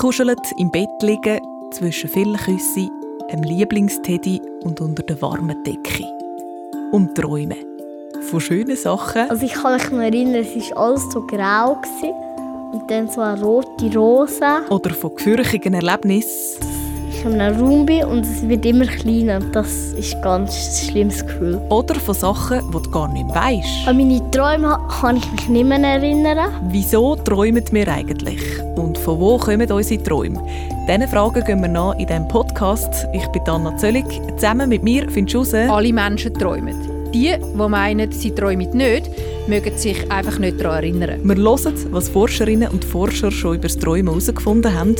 Eingekuschelt 0.00 0.40
im 0.56 0.70
Bett 0.70 1.02
liegen, 1.02 1.40
zwischen 1.72 2.08
vielen 2.08 2.38
Küssen, 2.38 2.90
einem 3.30 3.42
Lieblingsteddy 3.42 4.40
und 4.62 4.80
unter 4.80 5.02
der 5.02 5.20
warmen 5.20 5.62
Decke. 5.62 6.06
Und 6.90 7.14
träumen. 7.14 7.58
Von 8.30 8.40
schönen 8.40 8.78
Sachen. 8.78 9.28
Also 9.28 9.44
ich 9.44 9.52
kann 9.52 9.74
mich 9.74 9.90
noch 9.90 9.98
erinnern, 9.98 10.36
es 10.36 10.70
war 10.70 10.86
alles 10.86 11.02
so 11.12 11.20
grau. 11.26 11.74
Gewesen. 11.74 12.14
Und 12.72 12.90
dann 12.90 13.08
so 13.10 13.20
eine 13.20 13.42
rote 13.42 13.94
Rose. 13.94 14.62
Oder 14.70 14.88
von 14.94 15.14
gefürchtigen 15.14 15.74
Erlebnissen. 15.74 16.64
Ich 17.10 17.22
in 17.22 17.38
einem 17.38 17.60
Raum 17.60 17.84
bin 17.84 18.04
und 18.04 18.20
es 18.20 18.48
wird 18.48 18.64
immer 18.64 18.86
kleiner. 18.86 19.36
Und 19.36 19.54
das 19.54 19.92
ist 19.92 20.14
ein 20.14 20.22
ganz 20.22 20.88
schlimmes 20.88 21.26
Gefühl. 21.26 21.60
Oder 21.68 21.96
von 21.96 22.14
Sachen, 22.14 22.60
die 22.68 22.82
du 22.82 22.90
gar 22.90 23.12
nicht 23.12 23.26
mehr 23.26 23.34
weisst. 23.34 23.86
An 23.86 23.98
meine 23.98 24.30
Träume 24.30 24.78
kann 24.98 25.18
ich 25.18 25.30
mich 25.30 25.46
nicht 25.50 25.66
mehr 25.66 25.78
erinnern. 25.78 26.52
Wieso 26.70 27.16
träumen 27.16 27.64
wir 27.70 27.88
eigentlich? 27.88 28.40
Und 28.76 28.98
von 28.98 29.18
wo 29.20 29.38
kommen 29.38 29.70
unsere 29.70 30.02
Träume? 30.02 30.42
Diesen 30.88 31.08
Fragen 31.08 31.44
gehen 31.44 31.60
wir 31.60 31.68
nach 31.68 31.98
in 31.98 32.06
diesem 32.06 32.28
Podcast. 32.28 33.06
Ich 33.12 33.26
bin 33.28 33.42
Anna 33.48 33.76
Zöllig. 33.76 34.04
Zusammen 34.36 34.68
mit 34.68 34.82
mir 34.82 35.10
findest 35.10 35.34
du 35.34 35.38
raus... 35.38 35.54
Alle 35.54 35.92
Menschen 35.92 36.34
träumen. 36.34 36.74
Die, 37.12 37.34
die 37.36 37.68
meinen, 37.68 38.12
sie 38.12 38.30
träumen 38.30 38.70
nicht, 38.70 39.10
mögen 39.50 39.76
sich 39.76 40.10
einfach 40.12 40.38
nicht 40.38 40.60
daran 40.60 40.84
erinnern. 40.84 41.20
Wir 41.24 41.36
hören, 41.36 41.74
was 41.90 42.08
Forscherinnen 42.08 42.68
und 42.68 42.84
Forscher 42.84 43.32
schon 43.32 43.56
über 43.56 43.64
das 43.64 43.76
Träumen 43.76 44.06
herausgefunden 44.06 44.72
haben 44.72 44.94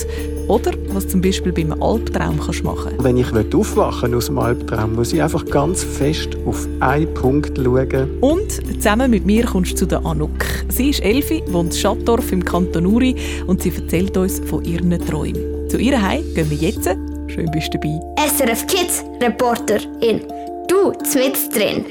oder 0.48 0.73
was 0.88 1.06
zum 1.06 1.20
Beispiel 1.20 1.52
beim 1.52 1.80
Albtraum 1.80 2.40
kannst 2.40 2.64
machen 2.64 2.92
Wenn 2.98 3.16
ich 3.16 3.30
aufwachen 3.54 4.12
aus 4.12 4.26
dem 4.26 4.38
Albtraum, 4.38 4.96
muss 4.96 5.12
ich 5.12 5.23
einfach 5.23 5.45
ganz 5.46 5.84
fest 5.84 6.30
auf 6.46 6.66
einen 6.80 7.14
Punkt 7.14 7.56
schauen. 7.56 8.18
Und 8.20 8.50
zusammen 8.74 9.12
mit 9.12 9.24
mir 9.24 9.45
kommst 9.45 9.73
du 9.73 9.76
zu 9.76 9.86
der 9.86 10.04
Anuk. 10.04 10.45
Sie 10.68 10.90
ist 10.90 11.01
Elfi, 11.01 11.45
wohnt 11.46 11.73
in 11.73 11.80
Schattdorf 11.80 12.32
im 12.32 12.45
Kanton 12.45 12.87
Uri 12.87 13.14
und 13.46 13.62
sie 13.62 13.73
erzählt 13.73 14.16
uns 14.16 14.40
von 14.40 14.64
ihren 14.64 14.98
Träumen. 15.07 15.68
Zu 15.68 15.79
ihr 15.79 16.02
Heim 16.02 16.24
gehen 16.35 16.51
wir 16.51 16.57
jetzt. 16.57 16.90
Schön 17.29 17.48
bist 17.52 17.73
du 17.73 17.79
dabei. 17.79 18.01
SRF 18.26 18.66
Kids 18.66 19.04
Reporter 19.23 19.79
in 20.01 20.23
Du, 20.66 20.92
mit 21.04 21.48
drin. 21.51 21.85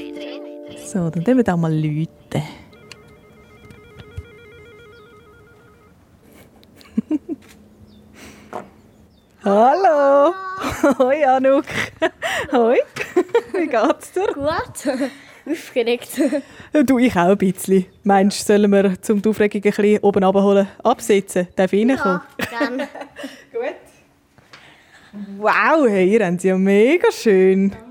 So, 0.86 1.08
dann 1.08 1.24
tun 1.24 1.36
wir 1.38 1.44
da 1.44 1.56
mal 1.56 1.72
Leute. 1.72 2.19
Hallo! 9.44 10.32
Hoi 10.98 11.24
Anuk! 11.24 11.64
Hoi! 12.52 12.76
Wie 13.52 13.66
geht's 13.66 14.12
dir? 14.12 14.28
Gut. 14.32 14.86
Aufgeregt. 15.50 16.20
Du, 16.84 16.98
ich 16.98 17.16
auch 17.16 17.30
ein 17.30 17.38
bisschen. 17.38 17.86
Meinst 18.04 18.48
du, 18.48 18.52
sollen 18.52 18.70
wir 18.70 19.00
zum 19.02 19.20
die 19.22 19.28
Aufregung 19.28 19.62
ein 19.64 19.72
bisschen 19.72 19.98
oben 20.00 20.22
abholen, 20.22 20.68
absitzen? 20.84 21.48
Darf 21.56 21.72
ich 21.72 21.88
reinkommen? 21.88 22.20
Ja, 22.38 22.46
gerne. 22.58 22.88
Gut. 23.52 23.74
Wow, 25.38 25.88
hey, 25.88 26.12
ihr 26.12 26.24
habt 26.24 26.40
sie 26.40 26.46
ja 26.48 26.56
mega 26.56 27.10
schön. 27.10 27.70
Danke. 27.70 27.86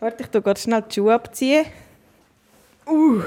Warte, 0.00 0.24
ich 0.24 0.30
gehe 0.30 0.56
schnell 0.56 0.82
die 0.82 0.94
Schuhe 0.94 1.14
abziehen. 1.14 1.66
Uh. 2.86 3.22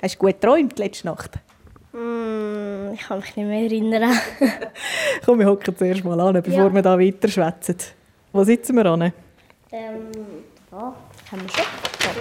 Hast 0.00 0.14
du 0.14 0.18
gut 0.18 0.40
geträumt 0.40 0.78
letzte 0.78 1.08
Nacht? 1.08 1.38
Mm, 1.92 2.92
ich 2.94 3.00
kann 3.00 3.18
mich 3.18 3.34
nicht 3.36 3.46
mehr 3.46 3.62
erinnern. 3.62 4.12
Komm, 5.24 5.40
wir 5.40 5.46
hocken 5.46 5.76
zuerst 5.76 6.04
mal 6.04 6.20
an, 6.20 6.40
bevor 6.40 6.66
ja. 6.66 6.74
wir 6.74 6.82
da 6.82 6.98
weiter 6.98 7.28
schwätzen. 7.28 7.76
Wo 8.32 8.44
sitzen 8.44 8.76
wir 8.76 8.86
an? 8.86 9.02
Ähm, 9.02 9.12
da 10.70 10.94
haben 11.32 11.42
wir 11.42 11.48
schon. 11.48 11.64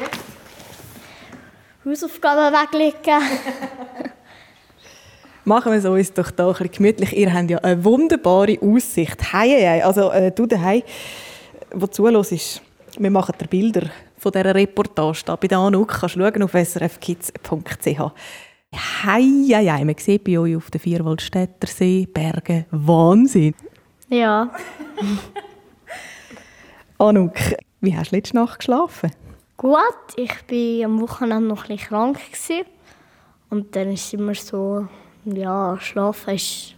Ja. 0.02 1.92
Hausaufgaben 1.92 2.53
weglegen. 2.53 3.22
Machen 5.45 5.72
wir 5.72 5.80
es 5.80 5.86
uns 5.86 6.14
doch 6.14 6.31
da 6.31 6.47
ein 6.47 6.53
bisschen 6.53 6.72
gemütlich. 6.72 7.16
Ihr 7.16 7.31
habt 7.31 7.50
ja 7.50 7.59
eine 7.59 7.84
wunderbare 7.86 8.58
Aussicht. 8.59 9.31
Hei, 9.31 9.50
hei. 9.50 9.85
Also, 9.85 10.12
äh, 10.12 10.31
du 10.31 10.47
daheim, 10.47 10.81
der 11.73 11.91
zuhörst, 11.91 12.62
wir 12.97 13.12
machen 13.12 13.35
dir 13.40 13.47
Bilder 13.47 13.84
von 14.17 14.31
dieser 14.31 14.55
Reportage 14.55 15.23
da 15.25 15.35
bei 15.35 15.47
der 15.47 15.59
Anuk. 15.59 16.00
Kannst 16.00 16.16
du 16.16 16.19
schauen 16.19 16.44
auf 16.44 16.53
srfkids.ch. 16.53 18.00
Hei, 18.73 19.23
hei, 19.53 19.66
hei. 19.66 19.85
Man 19.85 19.95
sieht 19.97 20.23
bei 20.23 20.39
euch 20.39 20.55
auf 20.55 20.72
den 20.72 20.81
Vierwaldstätter 20.81 21.67
See, 21.67 22.07
Berge, 22.11 22.66
Wahnsinn. 22.72 23.53
Ja. 24.09 24.51
Anuk, 26.97 27.35
wie 27.81 27.95
hast 27.95 28.11
du 28.11 28.16
letzte 28.16 28.35
Nacht 28.35 28.59
geschlafen? 28.59 29.11
Gut, 29.55 29.78
ich 30.16 30.29
war 30.29 30.85
am 30.85 31.01
Wochenende 31.01 31.47
noch 31.47 31.63
ein 31.63 31.78
bisschen 31.78 31.89
krank. 31.89 32.19
Gewesen. 32.31 32.66
Und 33.49 33.75
dann 33.75 33.91
ist 33.91 34.05
es 34.05 34.13
immer 34.13 34.35
so, 34.35 34.88
ja, 35.25 35.78
schlafen 35.79 36.35
ist 36.35 36.75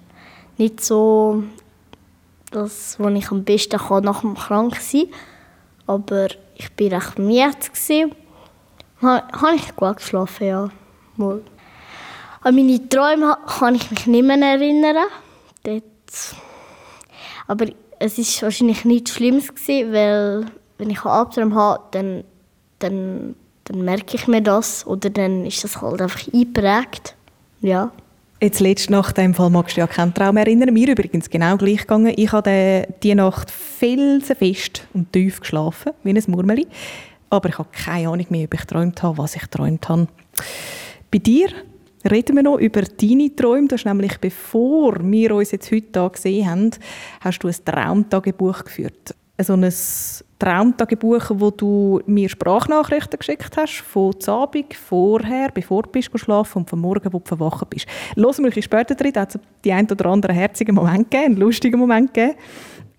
nicht 0.58 0.82
so 0.82 1.44
das, 2.52 3.00
was 3.00 3.14
ich 3.14 3.32
am 3.32 3.44
besten 3.44 3.80
kann 3.80 4.04
nach 4.04 4.22
dem 4.22 4.36
Kranksein. 4.36 5.08
Aber 5.88 6.28
ich 6.60 6.92
war 6.92 7.00
recht 7.00 7.18
müde. 7.18 8.16
Habe 9.02 9.56
ich 9.56 9.76
gut 9.76 9.98
geschlafen, 9.98 10.48
ja. 10.48 10.70
Mal. 11.16 11.42
An 12.42 12.56
meine 12.56 12.90
Träume 12.90 13.38
kann 13.48 13.76
ich 13.76 13.90
mich 13.90 14.08
nicht 14.08 14.26
mehr 14.26 14.38
erinnern. 14.38 15.06
Dort. 15.64 15.84
Aber 17.48 17.66
es 18.00 18.18
war 18.18 18.44
wahrscheinlich 18.44 18.84
nichts 18.86 19.12
Schlimmes, 19.12 19.48
gewesen, 19.48 19.94
weil 19.94 20.46
wenn 20.78 20.90
ich 20.90 21.04
einen 21.04 21.14
Albtraum 21.14 21.56
habe, 21.56 21.84
dann, 21.92 22.24
dann, 22.80 23.36
dann 23.64 23.82
merke 23.82 24.18
ich 24.18 24.28
mir 24.28 24.42
das. 24.42 24.86
Oder 24.86 25.10
dann 25.10 25.46
ist 25.46 25.64
das 25.64 25.82
halt 25.82 26.02
einfach 26.02 26.28
eingeprägt. 26.34 27.16
Ja. 27.62 27.92
Jetzt 28.42 28.62
letzte 28.62 28.94
Nacht 28.94 29.18
in 29.18 29.34
Fall 29.34 29.50
magst 29.50 29.76
du 29.76 29.82
ja 29.82 29.88
keinen 29.88 30.14
Traum 30.14 30.38
erinnern. 30.38 30.74
Mir 30.74 30.88
übrigens 30.88 31.30
genau 31.30 31.58
gleich 31.58 31.82
gegangen. 31.82 32.14
Ich 32.16 32.32
habe 32.32 32.88
diese 33.04 33.16
Nacht 33.16 33.52
felsenfest 33.52 34.88
und 34.94 35.12
tief 35.12 35.42
geschlafen, 35.42 35.92
wie 36.04 36.12
ein 36.12 36.24
Murmeli. 36.28 36.66
Aber 37.30 37.50
ich 37.50 37.58
habe 37.58 37.68
keine 37.74 38.08
Ahnung 38.08 38.26
mehr, 38.30 38.46
ob 38.46 38.54
ich 38.54 38.62
geträumt 38.62 39.04
habe, 39.04 39.18
was 39.18 39.36
ich 39.36 39.42
geträumt 39.42 39.90
habe. 39.90 40.08
Bei 41.12 41.18
dir 41.18 41.50
reden 42.10 42.38
wir 42.38 42.44
noch 42.44 42.60
über 42.60 42.82
deine 42.84 43.36
Träume. 43.36 43.68
Das 43.68 43.82
ist 43.82 43.86
nämlich, 43.86 44.18
bevor 44.20 44.96
wir 45.04 45.36
uns 45.36 45.52
jetzt 45.52 45.70
heute 45.70 46.00
hier 46.00 46.10
gesehen 46.10 46.50
haben, 46.50 46.72
hast 47.20 47.40
du 47.40 47.50
ein 47.50 47.56
Traumtagebuch 47.66 48.64
geführt. 48.64 49.16
So 49.42 49.52
ein 49.52 49.70
Traumtagebuch, 50.40 51.32
wo 51.34 51.52
du 51.52 52.02
mir 52.06 52.30
Sprachnachrichten 52.30 53.20
geschickt 53.20 53.58
hast, 53.58 53.82
von 53.82 54.16
Abend, 54.28 54.74
vorher, 54.74 55.52
bevor 55.52 55.84
du 55.84 55.90
bist 55.90 56.10
schlafen 56.18 56.60
und 56.60 56.70
vom 56.70 56.80
Morgen, 56.80 57.12
wo 57.12 57.20
du 57.20 57.26
verwacht 57.26 57.70
bist. 57.70 57.86
Hören 58.16 58.46
wir 58.46 58.56
ein 58.56 58.62
später 58.62 58.96
drin, 58.96 59.12
da 59.14 59.22
hat 59.22 59.36
es 59.36 59.42
die 59.64 59.74
ein 59.74 59.90
oder 59.92 60.06
andere 60.06 60.32
herzigen 60.32 60.76
Moment 60.76 61.12
gegeben, 61.12 61.34
einen 61.34 61.38
lustigen 61.38 61.78
Moment 61.78 62.14
gegeben. 62.14 62.38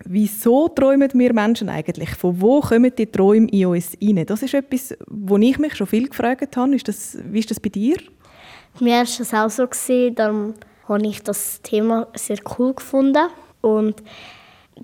Wieso 0.05 0.67
träumen 0.67 1.09
wir 1.13 1.33
Menschen 1.33 1.69
eigentlich? 1.69 2.11
Von 2.11 2.39
wo 2.39 2.59
kommen 2.61 2.91
die 2.95 3.05
Träume 3.05 3.47
in 3.49 3.67
uns 3.67 3.97
rein? 4.01 4.25
Das 4.25 4.41
ist 4.41 4.53
etwas, 4.53 4.95
wo 5.07 5.37
ich 5.37 5.57
mich 5.57 5.75
schon 5.75 5.87
viel 5.87 6.07
gefragt 6.07 6.55
habe. 6.57 6.75
Ist 6.75 6.87
das, 6.87 7.17
wie 7.25 7.39
ist 7.39 7.51
das 7.51 7.59
bei 7.59 7.69
dir? 7.69 7.97
Mir 8.79 8.97
war 8.97 9.03
es 9.03 9.33
auch 9.33 9.49
so, 9.49 10.09
darum 10.11 10.53
habe 10.87 11.07
ich 11.07 11.21
das 11.23 11.61
Thema 11.61 12.07
sehr 12.15 12.37
cool 12.57 12.73
gefunden. 12.73 13.27
Und 13.61 14.01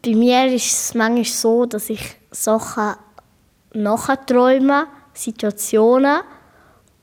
bei 0.02 0.16
mir 0.16 0.46
ist 0.46 0.72
es 0.72 0.94
manchmal 0.94 1.26
so, 1.26 1.66
dass 1.66 1.90
ich 1.90 2.16
Sachen 2.32 2.96
nachher 3.74 4.26
träume, 4.26 4.88
Situationen 5.14 6.22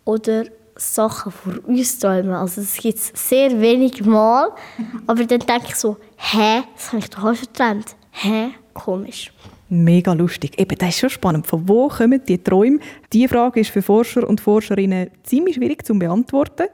oder 0.05 0.45
Sachen 0.77 1.33
vor 1.33 1.55
uns 1.67 1.99
träume. 1.99 2.39
Also 2.39 2.61
das 2.61 2.77
gibt 2.77 2.99
es 2.99 3.13
sehr 3.15 3.61
wenig 3.61 4.05
Mal. 4.05 4.51
Aber 5.07 5.25
dann 5.25 5.41
denke 5.41 5.67
ich 5.69 5.77
so, 5.77 5.97
hä, 6.17 6.63
das 6.75 6.89
habe 6.89 6.99
ich 6.99 7.11
doch 7.11 7.25
auch 7.25 7.35
schon 7.35 7.47
geträumt. 7.47 7.97
Hä, 8.11 8.51
komisch. 8.73 9.33
Mega 9.69 10.13
lustig. 10.13 10.59
Eben, 10.59 10.77
das 10.79 10.91
ist 10.91 10.99
schon 10.99 11.11
spannend. 11.11 11.47
Von 11.47 11.69
wo 11.69 11.89
kommen 11.89 12.21
die 12.27 12.43
Träume? 12.43 12.79
Diese 13.13 13.29
Frage 13.29 13.61
ist 13.61 13.71
für 13.71 13.83
Forscher 13.83 14.29
und 14.29 14.41
Forscherinnen 14.41 15.11
ziemlich 15.23 15.57
schwierig 15.57 15.85
zu 15.85 15.99
beantworten. 15.99 16.69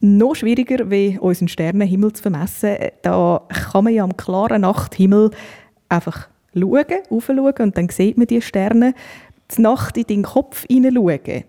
Noch 0.00 0.34
schwieriger, 0.34 0.90
wie 0.90 1.18
unseren 1.18 1.48
Sternenhimmel 1.48 2.12
zu 2.12 2.22
vermessen. 2.22 2.76
Da 3.02 3.46
kann 3.48 3.84
man 3.84 3.92
ja 3.92 4.02
am 4.02 4.16
klaren 4.16 4.62
Nachthimmel 4.62 5.30
einfach 5.88 6.28
schauen, 6.54 6.84
aufschauen 7.10 7.54
und 7.58 7.76
dann 7.76 7.88
sieht 7.90 8.16
man 8.16 8.26
die 8.26 8.40
Sterne. 8.40 8.94
Die 9.54 9.60
Nacht 9.62 9.98
in 9.98 10.06
deinen 10.06 10.22
Kopf 10.22 10.64
hineinschauen, 10.68 11.44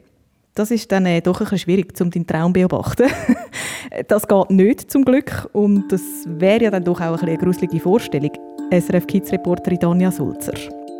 das 0.54 0.70
ist 0.70 0.92
dann 0.92 1.06
äh, 1.06 1.22
doch 1.22 1.40
ein 1.40 1.58
schwierig, 1.58 2.00
um 2.02 2.12
deinen 2.12 2.28
Traum 2.28 2.54
zu 2.54 2.68
beobachten. 2.68 3.10
das 4.08 4.28
geht 4.28 4.50
nicht, 4.50 4.92
zum 4.92 5.06
Glück. 5.06 5.50
Und 5.54 5.92
das 5.92 6.02
wäre 6.26 6.66
ja 6.66 6.72
dann 6.72 6.84
doch 6.84 7.00
auch 7.00 7.22
ein 7.22 7.30
eine 7.30 7.38
gruselige 7.38 7.80
Vorstellung. 7.80 8.32
SRF 8.72 9.08
Kids-Reporterin 9.08 9.80
Danja 9.80 10.12
Sulzer. 10.12 10.54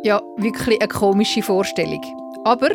Ja, 0.04 0.22
wirklich 0.38 0.80
eine 0.80 0.88
komische 0.88 1.42
Vorstellung. 1.42 2.00
Aber 2.44 2.68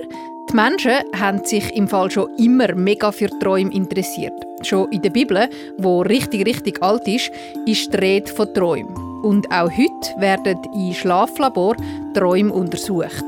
die 0.50 0.56
Menschen 0.56 0.94
haben 1.20 1.44
sich 1.44 1.76
im 1.76 1.88
Fall 1.88 2.10
schon 2.10 2.30
immer 2.38 2.74
mega 2.74 3.12
für 3.12 3.30
Träume 3.40 3.74
interessiert. 3.74 4.34
Schon 4.62 4.90
in 4.92 5.02
der 5.02 5.10
Bibel, 5.10 5.50
wo 5.78 6.02
richtig, 6.02 6.46
richtig 6.46 6.82
alt 6.82 7.08
ist, 7.08 7.32
ist 7.66 7.94
die 7.94 7.98
Rede 7.98 8.32
von 8.32 8.54
Träumen. 8.54 8.96
Und 9.24 9.52
auch 9.52 9.70
heute 9.70 10.20
werden 10.20 10.58
in 10.74 10.94
Schlaflabor 10.94 11.76
Träume 12.14 12.54
untersucht. 12.54 13.26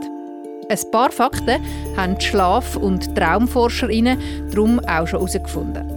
Ein 0.70 0.92
paar 0.92 1.12
Fakten 1.12 1.62
haben 1.98 2.18
die 2.18 2.26
Schlaf- 2.26 2.78
und 2.78 3.16
TraumforscherInnen 3.16 4.52
darum 4.52 4.80
auch 4.80 5.08
schon 5.08 5.20
herausgefunden. 5.20 5.92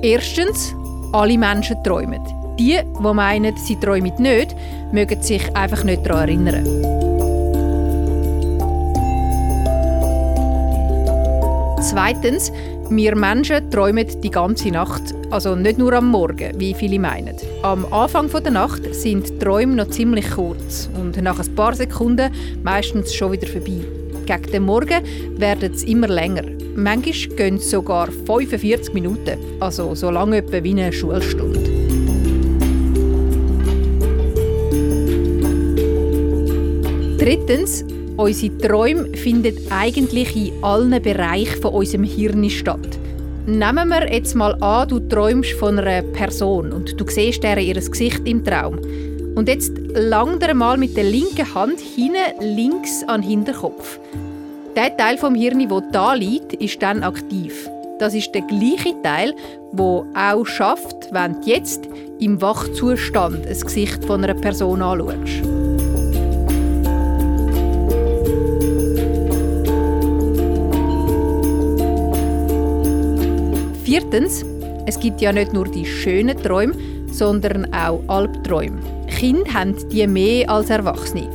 Erstens, 0.00 0.74
alle 1.12 1.36
Menschen 1.36 1.82
träumen. 1.84 2.22
Die, 2.58 2.78
die 2.78 3.14
meinen, 3.14 3.56
sie 3.56 3.76
träumen 3.76 4.12
nicht, 4.18 4.54
mögen 4.92 5.20
sich 5.20 5.54
einfach 5.54 5.84
nicht 5.84 6.06
daran 6.06 6.28
erinnern. 6.28 7.11
Zweitens, 11.82 12.52
wir 12.90 13.16
Menschen 13.16 13.68
träumen 13.68 14.06
die 14.22 14.30
ganze 14.30 14.68
Nacht, 14.70 15.02
also 15.30 15.56
nicht 15.56 15.78
nur 15.78 15.92
am 15.94 16.12
Morgen, 16.12 16.52
wie 16.60 16.74
viele 16.74 17.00
meinen. 17.00 17.34
Am 17.62 17.92
Anfang 17.92 18.30
der 18.30 18.52
Nacht 18.52 18.94
sind 18.94 19.28
die 19.28 19.38
Träume 19.40 19.74
noch 19.74 19.88
ziemlich 19.88 20.30
kurz 20.30 20.88
und 20.96 21.20
nach 21.20 21.40
ein 21.40 21.54
paar 21.56 21.74
Sekunden 21.74 22.30
meistens 22.62 23.12
schon 23.12 23.32
wieder 23.32 23.48
vorbei. 23.48 23.80
Gegen 24.26 24.52
den 24.52 24.62
Morgen 24.62 25.02
werden 25.38 25.72
es 25.74 25.82
immer 25.82 26.06
länger. 26.06 26.44
Manchmal 26.76 27.36
gehen 27.36 27.56
es 27.56 27.68
sogar 27.68 28.08
45 28.12 28.94
Minuten, 28.94 29.36
also 29.58 29.96
so 29.96 30.10
lange 30.10 30.36
etwa 30.36 30.62
wie 30.62 30.70
eine 30.70 30.92
Schulstunde. 30.92 31.60
Drittens, 37.18 37.84
unsere 38.16 38.58
Träume 38.58 39.16
finden 39.16 39.56
eigentlich 39.70 40.36
in 40.36 40.64
allen 40.64 41.02
Bereichen 41.02 41.60
von 41.60 41.72
unserem 41.72 42.04
Hirn 42.04 42.48
statt. 42.50 42.98
Nehmen 43.46 43.88
wir 43.88 44.12
jetzt 44.12 44.34
mal 44.34 44.54
an, 44.62 44.88
du 44.88 45.00
träumst 45.00 45.52
von 45.52 45.78
einer 45.78 46.02
Person 46.02 46.72
und 46.72 47.00
du 47.00 47.04
siehst 47.08 47.42
ihr 47.42 47.56
Gesicht 47.56 48.20
im 48.24 48.44
Traum. 48.44 48.78
Und 49.34 49.48
jetzt 49.48 49.72
lang 49.94 50.38
dir 50.38 50.54
mal 50.54 50.76
mit 50.76 50.96
der 50.96 51.04
linken 51.04 51.54
Hand 51.54 51.80
hinten 51.80 52.56
links 52.56 53.02
an 53.08 53.22
den 53.22 53.30
Hinterkopf. 53.30 53.98
Der 54.76 54.96
Teil 54.96 55.18
vom 55.18 55.34
Hirn, 55.34 55.68
der 55.68 55.82
da 55.92 56.14
liegt, 56.14 56.54
ist 56.54 56.82
dann 56.82 57.02
aktiv. 57.02 57.68
Das 57.98 58.14
ist 58.14 58.32
der 58.32 58.42
gleiche 58.42 58.94
Teil, 59.02 59.34
der 59.72 60.04
auch 60.14 60.46
schafft, 60.46 61.12
wenn 61.12 61.40
du 61.40 61.50
jetzt 61.50 61.88
im 62.20 62.40
Wachzustand 62.40 63.46
ein 63.46 63.60
Gesicht 63.60 64.04
von 64.04 64.22
einer 64.22 64.34
Person 64.34 64.82
anschaust. 64.82 65.61
Viertens, 73.92 74.42
es 74.86 74.98
gibt 74.98 75.20
ja 75.20 75.32
nicht 75.32 75.52
nur 75.52 75.66
die 75.66 75.84
schönen 75.84 76.42
Träume, 76.42 76.72
sondern 77.10 77.66
auch 77.74 78.00
Albträume. 78.08 78.78
Kinder 79.06 79.52
haben 79.52 79.76
die 79.90 80.06
mehr 80.06 80.48
als 80.48 80.70
Erwachsene. 80.70 81.28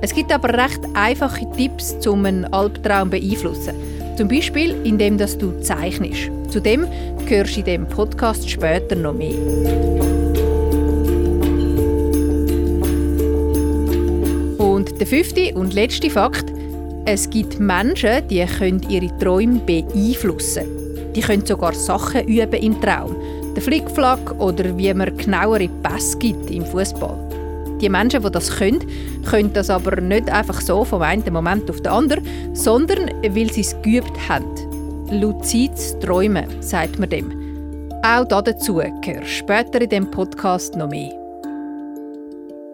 Es 0.00 0.12
gibt 0.12 0.32
aber 0.32 0.48
recht 0.48 0.80
einfache 0.94 1.46
Tipps, 1.56 2.04
um 2.04 2.24
einen 2.24 2.44
Albtraum 2.46 3.12
zu 3.12 3.20
beeinflussen. 3.20 3.76
Zum 4.16 4.26
Beispiel, 4.26 4.74
indem 4.82 5.16
du 5.16 5.60
zeichnest. 5.60 6.28
Zudem 6.48 6.88
hörst 7.28 7.54
du 7.54 7.60
in 7.60 7.64
diesem 7.66 7.86
Podcast 7.86 8.50
später 8.50 8.96
noch 8.96 9.14
mehr. 9.14 9.38
Und 14.58 14.98
der 14.98 15.06
fünfte 15.06 15.54
und 15.54 15.72
letzte 15.72 16.10
Fakt. 16.10 16.52
Es 17.04 17.30
gibt 17.30 17.60
Menschen, 17.60 18.26
die 18.26 18.44
können 18.44 18.84
ihre 18.90 19.16
Träume 19.18 19.60
beeinflussen 19.60 20.81
die 21.14 21.20
können 21.20 21.44
sogar 21.46 21.74
Sachen 21.74 22.26
üben 22.26 22.60
im 22.60 22.80
Traum. 22.80 23.16
Den 23.54 23.62
Flickflack 23.62 24.40
oder 24.40 24.76
wie 24.76 24.92
man 24.94 25.16
genauere 25.16 25.68
Pässe 25.82 26.18
gibt 26.18 26.50
im 26.50 26.64
Fußball. 26.64 27.18
Die 27.80 27.88
Menschen, 27.88 28.22
die 28.22 28.30
das 28.30 28.56
können, 28.56 28.80
können 29.28 29.52
das 29.52 29.68
aber 29.68 30.00
nicht 30.00 30.30
einfach 30.30 30.60
so 30.60 30.84
vom 30.84 31.02
einen 31.02 31.32
Moment 31.32 31.68
auf 31.68 31.80
den 31.82 31.92
anderen, 31.92 32.24
sondern 32.54 33.10
weil 33.22 33.52
sie 33.52 33.62
es 33.62 33.76
geübt 33.82 34.12
haben. 34.28 34.46
Luzides 35.10 35.98
Träumen, 35.98 36.46
sagt 36.62 36.98
man 36.98 37.10
dem. 37.10 37.32
Auch 38.04 38.24
dazu 38.24 38.74
gehört 38.76 39.26
später 39.26 39.80
in 39.80 39.90
dem 39.90 40.10
Podcast 40.10 40.76
noch 40.76 40.88
mehr. 40.88 41.12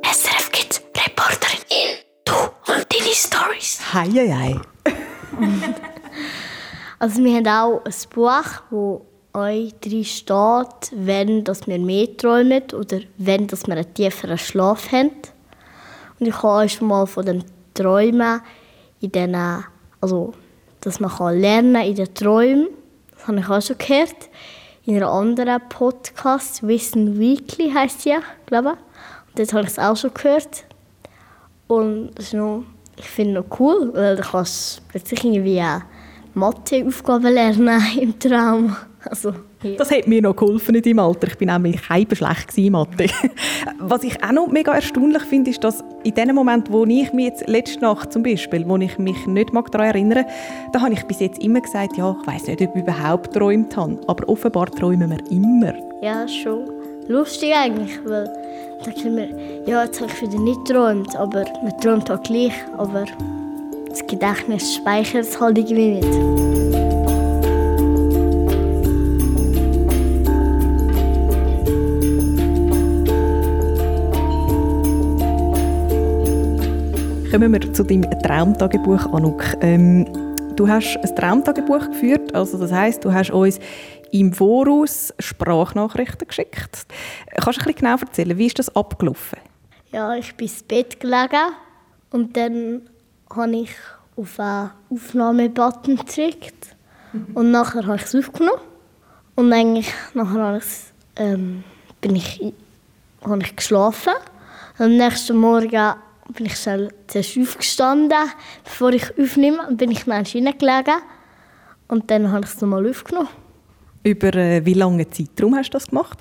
SRF 0.05 0.51
gibt 0.53 0.83
Reporterin 0.95 1.61
in 1.71 1.99
Du 2.25 2.35
und 2.73 2.87
deine 2.93 3.15
Stories. 3.15 3.81
Hei, 3.93 4.09
hei, 4.09 4.61
hei. 4.85 5.75
Also 7.01 7.23
wir 7.23 7.37
haben 7.37 7.47
auch 7.47 7.85
ein 7.85 7.95
Buch, 8.13 8.63
wo 8.71 9.07
euch 9.33 9.73
drin 9.81 10.05
steht, 10.05 10.91
wenn 10.93 11.45
dass 11.45 11.67
wir 11.69 11.79
mehr 11.79 12.17
träumen 12.17 12.65
oder 12.73 12.99
wenn 13.19 13.47
dass 13.47 13.69
wir 13.69 13.77
einen 13.77 13.95
tieferen 13.95 14.37
Schlaf 14.37 14.91
haben. 14.91 15.13
Und 16.19 16.27
ich 16.27 16.43
habe 16.43 16.65
euch 16.65 16.73
schon 16.73 16.89
mal 16.89 17.07
von 17.07 17.25
dem 17.25 17.45
Träumen 17.75 18.41
in 19.01 19.13
den, 19.13 19.37
also 20.01 20.33
dass 20.81 20.99
man 20.99 21.11
kann 21.11 21.45
in 21.45 21.95
den 21.95 22.15
Träumen, 22.15 22.69
das 23.13 23.29
habe 23.29 23.39
ich 23.39 23.49
auch 23.49 23.63
schon 23.63 23.79
gehört, 23.79 24.29
in 24.85 24.97
einem 24.97 25.09
anderen 25.09 25.61
Podcast, 25.69 26.67
Wissen 26.67 27.19
Weekly 27.21 27.71
heisst 27.73 28.07
ja, 28.07 28.21
glaube 28.47 28.71
ich. 28.71 29.29
Und 29.29 29.39
dort 29.39 29.53
habe 29.53 29.63
ich 29.63 29.69
es 29.69 29.79
auch 29.79 29.97
schon 29.97 30.15
gehört. 30.15 30.65
Und 31.69 32.11
das 32.15 32.27
ist 32.27 32.35
noch, 32.35 32.65
ich 32.97 33.09
finde 33.09 33.39
es 33.39 33.47
noch 33.47 33.61
cool, 33.61 33.93
weil 33.95 34.17
du 34.17 34.23
kannst 34.23 34.83
plötzlich 34.89 35.23
irgendwie 35.23 35.63
Matheaufgaben 36.39 37.33
lernen 37.33 37.83
im 38.01 38.19
Traum. 38.19 38.77
Also, 39.05 39.33
ja. 39.63 39.77
Das 39.77 39.91
hat 39.91 40.07
mir 40.07 40.23
noch 40.23 40.37
geholfen 40.37 40.75
in 40.75 40.83
deinem 40.83 40.99
Alter. 41.01 41.29
Ich 41.29 41.39
bin 41.39 41.49
nämlich 41.49 41.89
halb 41.89 42.17
schlecht 42.17 42.57
in 42.57 42.73
Mathe. 42.73 43.07
Was 43.79 44.05
ich 44.05 44.23
auch 44.23 44.33
noch 44.33 44.49
mega 44.49 44.75
erstaunlich 44.75 45.23
finde, 45.23 45.51
ist, 45.51 45.63
dass 45.65 45.83
in 46.05 46.15
dem 46.15 46.35
Moment, 46.35 46.71
wo 46.71 46.85
ich 46.85 47.13
mich 47.13 47.27
jetzt 47.27 47.49
letzte 47.49 47.81
Nacht 47.81 48.13
zum 48.13 48.23
Beispiel, 48.23 48.65
wo 48.69 48.77
ich 48.77 48.99
mich 48.99 49.27
nicht 49.27 49.51
daran 49.53 49.87
erinnere, 49.87 50.27
da 50.73 50.81
habe 50.81 50.93
ich 50.93 51.03
bis 51.05 51.21
jetzt 51.21 51.43
immer 51.43 51.61
gesagt, 51.61 51.97
ja, 51.97 52.17
ich 52.21 52.27
weiß 52.27 52.47
nicht, 52.47 52.63
ob 52.63 52.77
ich 52.77 52.83
überhaupt 52.83 53.33
geträumt 53.33 53.77
habe. 53.77 53.99
Aber 54.07 54.29
offenbar 54.29 54.67
träumen 54.67 55.11
wir 55.11 55.31
immer. 55.31 55.75
Ja, 56.03 56.27
schon. 56.29 56.71
Lustig 57.09 57.55
eigentlich, 57.55 57.99
weil 58.05 58.25
dann 58.85 58.95
denken 58.95 59.17
wir, 59.17 59.29
ja, 59.67 59.85
jetzt 59.85 60.01
habe 60.01 60.11
ich 60.13 60.23
wieder 60.23 60.41
nicht 60.41 60.65
geträumt, 60.67 61.17
aber 61.17 61.45
man 61.63 61.81
träumt 61.81 62.11
auch 62.11 62.23
gleich, 62.23 62.53
aber 62.77 63.07
das 63.89 64.07
Gedächtnis 64.07 64.75
speichert 64.75 65.25
es 65.25 65.41
halt 65.41 65.59
irgendwie 65.59 66.01
nicht. 66.01 66.39
Kommen 77.31 77.53
wir 77.53 77.73
zu 77.75 77.85
deinem 77.85 78.11
Traumtagebuch, 78.23 79.13
Anuk. 79.13 79.45
Ähm, 79.61 80.07
du 80.57 80.67
hast 80.67 80.97
ein 80.97 81.15
Traumtagebuch 81.15 81.91
geführt, 81.91 82.35
also 82.35 82.59
das 82.59 82.73
heißt, 82.73 83.05
du 83.05 83.13
hast 83.13 83.31
uns 83.31 83.61
im 84.11 84.33
Voraus 84.33 85.13
Sprachnachrichten 85.19 86.27
geschickt. 86.27 86.87
Kannst 87.37 87.61
du 87.61 87.63
ein 87.63 87.67
bisschen 87.67 87.75
genau 87.75 87.97
erzählen, 87.97 88.39
wie 88.39 88.47
ist 88.47 88.59
das 88.59 88.75
abgelaufen? 88.75 89.39
Ja, 89.93 90.15
ich 90.15 90.35
bin 90.35 90.49
ins 90.49 90.63
Bett 90.63 91.01
gelegen 91.01 91.53
und 92.11 92.37
dann 92.37 92.89
habe 93.35 93.57
ich 93.57 93.71
auf 94.17 94.41
einen 94.41 94.71
Aufnahmebutton 94.91 95.97
gedrückt 95.97 96.77
und 97.35 97.51
nachher 97.51 97.87
habe 97.87 97.97
ich 97.97 98.03
es 98.03 98.15
aufgenommen 98.15 98.61
und 99.37 99.53
eigentlich 99.53 99.93
nachher 100.15 100.41
habe 100.41 100.61
ähm, 101.17 101.65
bin 102.01 102.17
ich, 102.17 102.41
habe 103.23 103.43
ich 103.43 103.57
geschlafen. 103.57 104.13
Am 104.79 104.97
nächsten 104.97 105.37
Morgen 105.37 105.95
bin 106.35 106.47
ich 106.47 106.57
schnell 106.57 106.93
zuerst 107.07 107.39
aufgestanden, 107.39 108.19
bevor 108.65 108.93
ich 108.93 109.19
aufnehme, 109.19 109.67
und 109.67 109.77
bin 109.77 109.91
ich 109.91 110.05
dann 110.05 110.25
hineingelegen 110.25 110.97
und 111.89 112.11
dann 112.11 112.31
habe 112.31 112.45
ich 112.45 112.53
es 112.53 112.61
nochmal 112.61 112.89
aufgenommen. 112.89 113.29
Über 114.05 114.35
äh, 114.35 114.65
wie 114.65 114.75
lange 114.75 115.09
Zeitraum 115.11 115.57
hast 115.57 115.71
du 115.71 115.73
das 115.73 115.89
gemacht? 115.89 116.19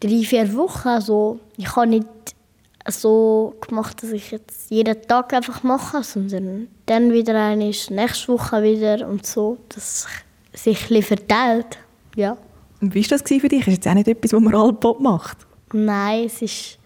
Drei, 0.00 0.22
vier 0.22 0.54
Wochen. 0.54 0.88
Also, 0.88 1.40
ich 1.56 1.74
habe 1.74 1.86
nicht 1.86 2.06
so 2.86 3.54
gemacht, 3.66 4.02
dass 4.02 4.12
ich 4.12 4.30
jetzt 4.30 4.70
jeden 4.70 5.00
Tag 5.02 5.32
einfach 5.32 5.62
mache, 5.62 6.02
sondern 6.02 6.68
dann 6.86 7.12
wieder 7.12 7.34
eine 7.42 7.70
ist, 7.70 7.90
nächste 7.90 8.32
Woche 8.32 8.62
wieder 8.62 9.08
und 9.08 9.26
so, 9.26 9.56
dass 9.70 10.06
es 10.52 10.62
sich 10.62 10.90
ein 10.90 11.02
verteilt. 11.02 11.78
Ja. 12.14 12.36
Und 12.80 12.94
wie 12.94 13.02
war 13.02 13.18
das 13.18 13.22
für 13.22 13.48
dich? 13.48 13.66
Ist 13.66 13.74
jetzt 13.74 13.88
auch 13.88 13.94
nicht 13.94 14.08
etwas, 14.08 14.32
was 14.32 14.40
man 14.40 14.54
allbald 14.54 15.00
macht? 15.00 15.38
Nein, 15.72 16.26
es 16.26 16.42
ist, 16.42 16.78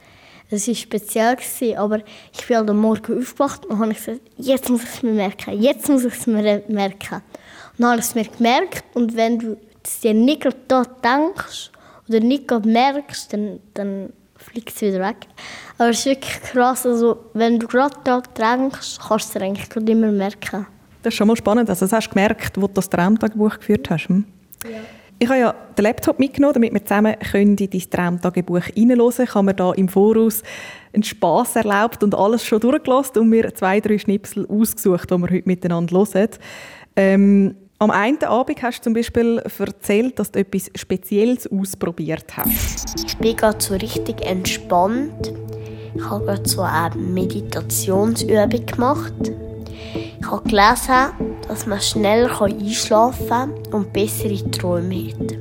es 0.51 0.69
ist 0.69 0.81
speziell 0.81 1.35
gewesen, 1.35 1.77
aber 1.77 2.01
ich 2.33 2.47
bin 2.47 2.57
halt 2.57 2.71
am 2.71 2.79
Morgen 2.79 3.19
aufgewacht 3.19 3.67
und 3.67 3.79
habe 3.79 3.93
gesagt, 3.93 4.21
jetzt 4.37 4.71
muss 4.71 4.85
ich 4.85 4.91
es 4.91 5.03
mir 5.03 5.13
merken, 5.13 5.61
jetzt 5.61 5.89
muss 5.89 6.05
ich 6.05 6.15
es 6.15 6.27
mir 6.27 6.63
merken. 6.69 7.17
Und 7.17 7.83
dann 7.83 7.91
habe 7.91 8.01
ich 8.01 8.07
es 8.07 8.15
mir 8.15 8.25
gemerkt 8.25 8.85
und 8.95 9.17
wenn 9.17 9.39
du 9.39 9.57
es 9.83 10.01
dir 10.01 10.15
nicht 10.15 10.43
gerade 10.43 10.91
denkst 11.03 11.71
oder 12.09 12.21
nicht 12.21 12.49
gerade 12.49 12.69
merkst, 12.69 13.33
dann, 13.33 13.61
dann 13.75 14.13
fliegt 14.51 14.71
es 14.71 14.81
wieder 14.81 15.01
weg. 15.01 15.17
Aber 15.77 15.91
es 15.91 16.01
ist 16.01 16.07
wirklich 16.07 16.41
krass, 16.43 16.87
also 16.87 17.25
wenn 17.35 17.59
du 17.59 17.67
gerade 17.67 17.95
daran 18.05 18.23
denkst, 18.37 18.99
kannst 19.07 19.35
du 19.35 19.39
es 19.39 19.45
eigentlich 19.45 19.69
gerade 19.69 19.93
immer 19.93 20.11
merken. 20.11 20.67
Das 21.03 21.15
ist 21.15 21.19
schon 21.19 21.29
mal 21.29 21.37
spannend. 21.37 21.71
Also 21.71 21.85
das 21.87 21.93
hast 21.93 22.09
du 22.09 22.15
gemerkt, 22.15 22.61
wo 22.61 22.67
du 22.67 22.75
das 22.75 22.89
Traumtagebuch 22.89 23.59
geführt 23.59 23.89
hast. 23.91 24.09
Hm? 24.09 24.25
Ja. 24.65 24.79
Ich 25.21 25.29
habe 25.29 25.41
ja 25.41 25.55
den 25.77 25.83
Laptop 25.83 26.21
mitgenommen, 26.21 26.55
damit 26.55 26.73
wir 26.73 26.85
zusammen 26.85 27.17
können 27.19 27.57
in 27.57 27.71
dein 27.71 27.91
Traumtagebuch 27.91 28.65
hineinhören 28.67 29.11
können. 29.11 29.25
Ich 29.29 29.35
habe 29.35 29.45
mir 29.45 29.55
da 29.55 29.73
im 29.73 29.89
Voraus 29.89 30.43
einen 30.93 31.03
Spass 31.03 31.57
erlaubt 31.57 32.05
und 32.05 32.15
alles 32.15 32.45
schon 32.45 32.61
durchgelassen 32.61 33.23
und 33.23 33.29
mir 33.29 33.53
zwei, 33.55 33.81
drei 33.81 33.99
Schnipsel 33.99 34.47
ausgesucht, 34.47 35.11
die 35.11 35.19
wir 35.19 35.31
heute 35.31 35.49
miteinander 35.49 35.97
hören. 35.97 36.29
Ähm, 36.95 37.57
Am 37.81 37.93
einen 37.93 38.21
Abend 38.25 38.61
hast 38.61 38.81
du 38.81 38.83
zum 38.83 38.95
Beispiel 38.95 39.39
erzählt, 39.39 40.19
dass 40.19 40.33
du 40.33 40.41
etwas 40.41 40.69
Spezielles 40.75 41.49
ausprobiert 41.49 42.37
hast. 42.37 43.05
Ich 43.07 43.17
bin 43.19 43.37
gerade 43.37 43.63
so 43.63 43.75
richtig 43.75 44.21
entspannt. 44.23 45.33
Ich 45.95 46.05
habe 46.05 46.25
gerade 46.25 46.49
so 46.49 46.63
eine 46.63 46.97
Meditationsübung 46.97 48.67
gemacht. 48.67 49.13
Ich 50.21 50.27
habe 50.29 50.49
gelesen, 50.49 51.37
dass 51.47 51.67
man 51.67 51.81
schneller 51.81 52.43
einschlafen 52.43 53.29
kann 53.29 53.53
und 53.71 53.93
bessere 53.93 54.51
Träume 54.51 55.13
hat. 55.13 55.33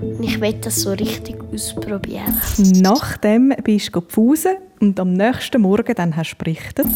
Und 0.00 0.22
ich 0.22 0.40
will 0.40 0.54
das 0.54 0.76
so 0.76 0.92
richtig 0.92 1.36
ausprobieren. 1.52 2.40
Nachdem 2.80 3.52
bist 3.62 3.88
du 3.88 4.00
gepfusen 4.00 4.56
und 4.80 4.98
am 4.98 5.12
nächsten 5.12 5.60
Morgen 5.60 5.94
dann 5.94 6.16
hast 6.16 6.32
du 6.32 6.36
berichtet. 6.36 6.86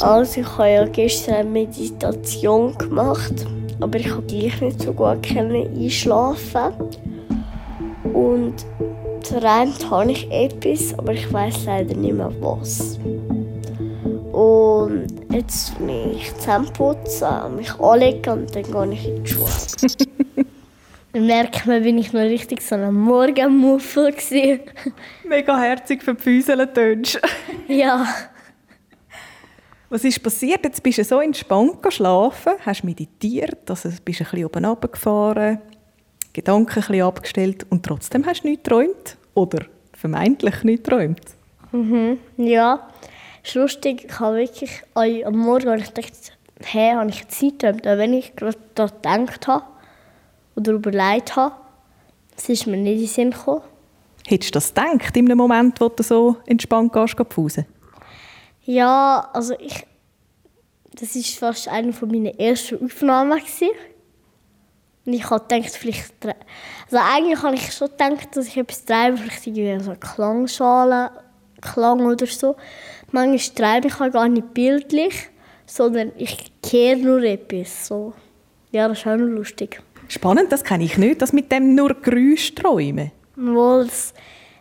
Also 0.00 0.42
ich 0.42 0.58
habe 0.58 0.70
ja 0.70 0.86
gestern 0.86 1.34
eine 1.34 1.50
Meditation 1.50 2.78
gemacht, 2.78 3.34
aber 3.80 3.98
ich 3.98 4.08
konnte 4.08 4.36
gleich 4.36 4.60
nicht 4.60 4.82
so 4.82 4.92
gut 4.92 5.18
einschlafen. 5.36 6.72
Und 8.12 8.64
geträumt 9.20 9.90
habe 9.90 10.12
ich 10.12 10.30
etwas, 10.30 10.98
aber 10.98 11.12
ich 11.12 11.32
weiß 11.32 11.64
leider 11.66 11.94
nicht 11.94 12.14
mehr 12.14 12.32
was. 12.40 12.98
Und 14.32 15.06
jetzt 15.30 15.78
will 15.80 16.14
ich 16.16 16.34
Zähne 16.36 16.66
putzen, 16.72 17.56
mich 17.56 17.78
anlegen 17.80 18.30
und 18.30 18.54
dann 18.54 18.62
gehe 18.62 18.92
ich 18.92 19.08
in 19.08 19.24
die 19.24 19.30
Schule. 19.30 19.50
dann 21.12 21.26
merkt 21.26 21.66
man, 21.66 21.82
bin 21.82 21.98
ich 21.98 22.12
noch 22.12 22.20
richtig 22.20 22.62
so 22.62 22.74
ein 22.74 22.94
Morgenmuffel. 22.94 24.14
Mega 25.28 25.58
herzig 25.58 26.02
für 26.02 26.14
die 26.14 26.22
Füße 26.22 26.72
tönst. 26.72 27.20
ja. 27.68 28.06
Was 29.88 30.02
ist 30.02 30.20
passiert? 30.20 30.64
Jetzt 30.64 30.82
bist 30.82 30.98
du 30.98 31.04
so 31.04 31.20
entspannt 31.20 31.80
geschlafen, 31.80 32.54
hast 32.64 32.82
meditiert, 32.82 33.70
also 33.70 33.88
bist 34.04 34.20
ein 34.20 34.24
bisschen 34.24 34.44
oben 34.44 34.64
runtergefahren, 34.64 35.60
Gedanken 36.32 36.70
ein 36.70 36.74
bisschen 36.74 37.02
abgestellt 37.02 37.66
und 37.70 37.84
trotzdem 37.84 38.26
hast 38.26 38.42
du 38.42 38.48
nicht 38.48 38.64
geträumt? 38.64 39.16
Oder 39.34 39.66
vermeintlich 39.92 40.64
nicht 40.64 40.84
geträumt? 40.84 41.20
Mhm, 41.70 42.18
ja. 42.36 42.88
Es 43.42 43.50
ist 43.50 43.54
lustig, 43.54 44.06
ich 44.08 44.20
habe 44.20 44.38
wirklich 44.38 44.82
am 44.94 45.38
Morgen 45.38 45.68
habe 45.68 45.78
ich 45.78 45.94
gedacht, 45.94 46.12
hey, 46.64 46.94
habe 46.94 47.08
ich 47.10 47.24
nicht 47.40 47.60
geträumt. 47.60 47.86
Aber 47.86 47.98
wenn 47.98 48.12
ich 48.12 48.34
gerade 48.34 48.58
daran 48.74 49.26
gedacht 49.26 49.46
habe 49.46 49.64
oder 50.56 50.72
überlegt 50.72 51.36
habe, 51.36 51.54
es 52.36 52.48
ist 52.48 52.66
mir 52.66 52.76
nicht 52.76 52.94
in 52.94 52.98
den 52.98 53.06
Sinn 53.06 53.30
gekommen. 53.30 53.62
Hättest 54.26 54.52
du 54.52 54.56
das 54.56 54.74
gedacht, 54.74 55.16
in 55.16 55.26
einem 55.26 55.38
Moment, 55.38 55.80
wo 55.80 55.88
du 55.88 56.02
so 56.02 56.36
entspannt 56.46 56.92
gehst, 56.92 57.14
pfusen? 57.14 57.66
Ja, 58.66 59.30
also 59.32 59.54
ich... 59.58 59.86
Das 60.98 61.14
war 61.14 61.52
fast 61.52 61.68
eine 61.68 61.92
meiner 61.92 62.38
ersten 62.38 62.82
Aufnahmen. 62.84 63.38
Gewesen. 63.38 63.68
Und 65.04 65.12
ich 65.12 65.28
habe 65.28 65.44
gedacht, 65.46 65.74
vielleicht... 65.74 66.14
Also 66.90 67.04
eigentlich 67.04 67.42
habe 67.42 67.54
ich 67.54 67.72
schon 67.72 67.88
gedacht, 67.88 68.36
dass 68.36 68.48
ich 68.48 68.56
etwas 68.56 68.84
treibe, 68.84 69.16
vielleicht 69.16 69.46
irgendwie 69.46 69.82
so 69.82 69.90
eine 69.90 70.00
Klangschale, 70.00 71.10
Klang 71.60 72.00
oder 72.06 72.26
so. 72.26 72.56
Manchmal 73.12 73.54
treibe 73.54 73.88
ich 73.88 73.98
halt 73.98 74.12
gar 74.12 74.28
nicht 74.28 74.54
bildlich, 74.54 75.30
sondern 75.66 76.12
ich 76.16 76.52
kehre 76.62 76.98
nur 76.98 77.22
etwas. 77.22 77.86
So. 77.86 78.12
Ja, 78.72 78.88
das 78.88 78.98
ist 78.98 79.06
auch 79.06 79.16
noch 79.16 79.26
lustig. 79.26 79.82
Spannend, 80.08 80.52
das 80.52 80.62
kenne 80.62 80.84
ich 80.84 80.96
nicht, 80.98 81.22
dass 81.22 81.32
mit 81.32 81.50
dem 81.50 81.74
nur 81.74 81.94
Geräusch 81.94 82.54
träumen. 82.54 83.10
Wohl, 83.36 83.86
es, 83.86 84.14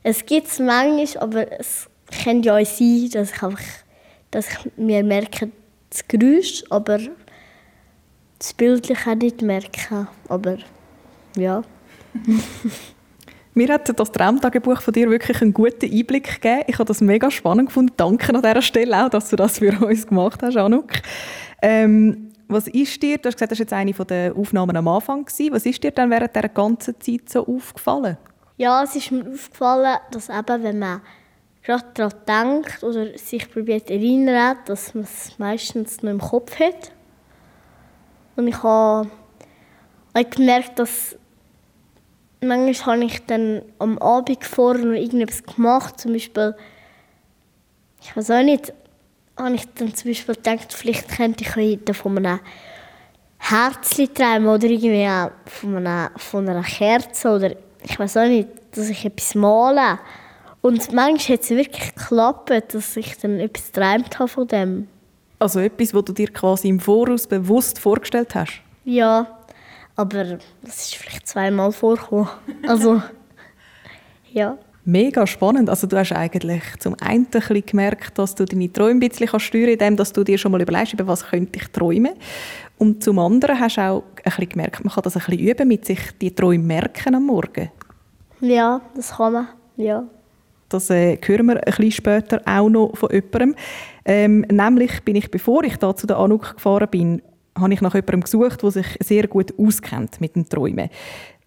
es 0.04 0.26
gibt 0.26 0.48
es 0.48 0.60
manchmal, 0.60 1.24
aber 1.24 1.60
es 1.60 1.88
könnte 2.24 2.48
ja 2.48 2.58
auch 2.58 2.66
sein, 2.66 3.10
dass 3.12 3.32
ich 3.32 3.44
einfach, 3.44 3.62
dass 4.32 4.50
ich 4.50 4.72
mir 4.78 5.04
merke, 5.04 5.52
das 5.90 6.08
Geräusch, 6.08 6.64
aber 6.70 7.00
das 8.40 8.54
Bildliche 8.54 9.16
nicht 9.16 9.42
merken. 9.42 10.08
Aber 10.28 10.58
ja. 11.36 11.64
Mir 13.58 13.70
hat 13.70 13.98
das 13.98 14.12
Traumtagebuch 14.12 14.82
von 14.82 14.94
dir 14.94 15.10
wirklich 15.10 15.42
einen 15.42 15.54
guten 15.54 15.90
Einblick 15.90 16.42
gegeben. 16.42 16.64
Ich 16.68 16.76
habe 16.76 16.84
das 16.84 17.00
mega 17.00 17.32
spannend 17.32 17.68
gefunden. 17.68 17.94
Danke 17.96 18.36
an 18.36 18.42
dieser 18.42 18.62
Stelle 18.62 19.06
auch, 19.06 19.10
dass 19.10 19.30
du 19.30 19.38
das 19.38 19.60
für 19.60 19.72
uns 19.86 20.06
gemacht 20.06 20.44
hast, 20.44 20.58
Anuk. 20.58 20.92
Ähm, 21.62 22.34
was 22.50 22.68
ist 22.68 23.02
dir, 23.02 23.18
du 23.18 23.28
hast 23.28 23.36
gesagt, 23.36 23.54
das 23.54 23.60
war 23.60 23.64
jetzt 23.64 23.74
eine 23.74 23.94
der 23.94 24.36
Aufnahmen 24.36 24.76
am 24.76 24.90
Anfang. 24.90 25.24
Gewesen. 25.24 25.54
Was 25.54 25.66
ist 25.66 25.82
dir 25.82 25.92
dann 25.92 26.10
während 26.12 26.36
dieser 26.36 26.50
ganzen 26.50 27.00
Zeit 27.00 27.30
so 27.30 27.48
aufgefallen? 27.48 28.18
Ja, 28.58 28.84
es 28.84 28.94
ist 28.96 29.12
mir 29.12 29.22
aufgefallen, 29.22 30.00
dass 30.12 30.28
eben, 30.28 30.64
wenn 30.64 30.80
man 30.80 31.02
gerade 31.66 31.86
daran 31.96 32.62
denkt 32.64 32.84
oder 32.84 33.18
sich 33.18 33.52
probiert 33.52 33.90
erinnern, 33.90 34.58
dass 34.66 34.94
man 34.94 35.04
es 35.04 35.38
meistens 35.40 36.02
noch 36.04 36.12
im 36.12 36.22
Kopf 36.22 36.60
hat. 36.60 36.92
Und 38.36 38.48
ich 38.48 38.62
habe 38.62 39.10
gemerkt, 40.30 40.78
dass 40.78 41.18
manchmal 42.42 42.98
habe 42.98 43.06
ich 43.06 43.26
dann 43.26 43.64
am 43.80 43.98
Abend 43.98 44.44
vorher 44.46 44.86
noch 44.86 44.94
irgendetwas 44.94 45.44
gemacht, 45.44 46.00
zum 46.00 46.14
Beispiel, 46.14 46.56
ich 48.02 48.16
weiß 48.16 48.32
auch 48.32 48.44
nicht, 48.44 48.72
habe 49.38 49.56
ich 49.56 49.66
dann 49.74 49.94
zum 49.94 50.12
Beispiel 50.12 50.36
gedacht, 50.36 50.72
vielleicht 50.72 51.10
könnte 51.10 51.44
ich 51.44 51.56
heute 51.56 51.94
von 51.94 52.18
einem 52.18 52.40
Herzchen 53.38 54.14
träumen 54.14 54.48
oder 54.48 54.66
irgendwie 54.66 55.32
von 55.46 55.78
einer, 55.78 56.12
von 56.16 56.48
einer 56.48 56.64
Kerze 56.64 57.30
oder 57.30 57.52
ich 57.84 57.98
weiß 57.98 58.18
auch 58.18 58.28
nicht, 58.28 58.50
dass 58.72 58.90
ich 58.90 59.06
etwas 59.06 59.36
male. 59.36 60.00
Und 60.66 60.92
manchmal 60.94 61.38
hat 61.38 61.44
es 61.44 61.52
wirklich 61.52 61.94
geklappt, 61.94 62.52
dass 62.74 62.98
ich 62.98 63.16
dann 63.20 63.40
etwas 63.40 63.72
geträumt 63.72 64.18
habe 64.18 64.28
von 64.28 64.48
dem. 64.48 64.88
Also 65.38 65.60
etwas, 65.60 65.94
was 65.94 66.06
du 66.06 66.12
dir 66.12 66.30
quasi 66.30 66.70
im 66.70 66.80
Voraus 66.80 67.28
bewusst 67.28 67.78
vorgestellt 67.78 68.34
hast? 68.34 68.62
Ja, 68.84 69.28
aber 69.96 70.40
das 70.64 70.86
ist 70.88 70.96
vielleicht 70.96 71.28
zweimal 71.28 71.72
vorgekommen. 71.72 72.30
Also, 72.68 73.00
ja. 74.32 74.58
Mega 74.86 75.28
spannend. 75.28 75.70
Also 75.70 75.86
du 75.86 76.00
hast 76.00 76.14
eigentlich 76.14 76.64
zum 76.80 76.96
einen 77.00 77.28
ein 77.32 77.64
gemerkt, 77.64 78.18
dass 78.18 78.34
du 78.34 78.44
deine 78.46 78.74
Träume 78.74 79.06
ein 79.06 79.10
bisschen 79.10 79.40
steuern 79.40 79.78
kannst, 79.78 80.00
indem 80.00 80.14
du 80.16 80.24
dir 80.24 80.38
schon 80.40 80.52
mal 80.52 80.62
überlegst, 80.64 80.94
über 80.94 81.06
was 81.06 81.28
könnte 81.28 81.60
ich 81.60 81.68
träumen. 81.68 82.14
Und 82.80 83.04
zum 83.04 83.20
anderen 83.20 83.60
hast 83.60 83.78
du 83.78 83.82
auch 83.82 84.02
ein 84.02 84.24
bisschen 84.24 84.50
gemerkt, 84.50 84.84
man 84.84 84.92
kann 84.92 85.04
das 85.04 85.16
ein 85.16 85.24
bisschen 85.28 85.48
üben, 85.48 85.68
mit 85.68 85.86
sich 85.86 86.00
die 86.20 86.34
Träume 86.34 86.64
merken 86.64 87.14
am 87.14 87.28
Morgen. 87.28 87.70
Ja, 88.42 88.82
das 88.96 89.12
kann 89.12 89.34
man, 89.34 89.48
ja. 89.78 90.06
Das 90.76 90.90
äh, 90.90 91.18
hören 91.26 91.46
wir 91.46 91.56
ein 91.56 91.64
bisschen 91.64 91.92
später 91.92 92.42
auch 92.46 92.68
noch 92.68 92.98
von 92.98 93.10
jemandem. 93.10 93.56
Ähm, 94.04 94.42
nämlich 94.52 95.02
bin 95.06 95.16
ich, 95.16 95.32
bevor 95.32 95.64
ich 95.64 95.78
da 95.78 95.96
zu 95.96 96.06
der 96.06 96.18
Anuk 96.18 96.56
gefahren 96.56 96.90
bin, 96.92 97.22
habe 97.58 97.74
ich 97.74 97.80
nach 97.80 97.94
jemandem 97.94 98.22
gesucht, 98.22 98.62
der 98.62 98.72
sich 98.72 98.86
sehr 99.00 99.26
gut 99.30 99.54
auskennt 99.58 100.20
mit 100.20 100.36
dem 100.36 100.50
Träumen. 100.50 100.90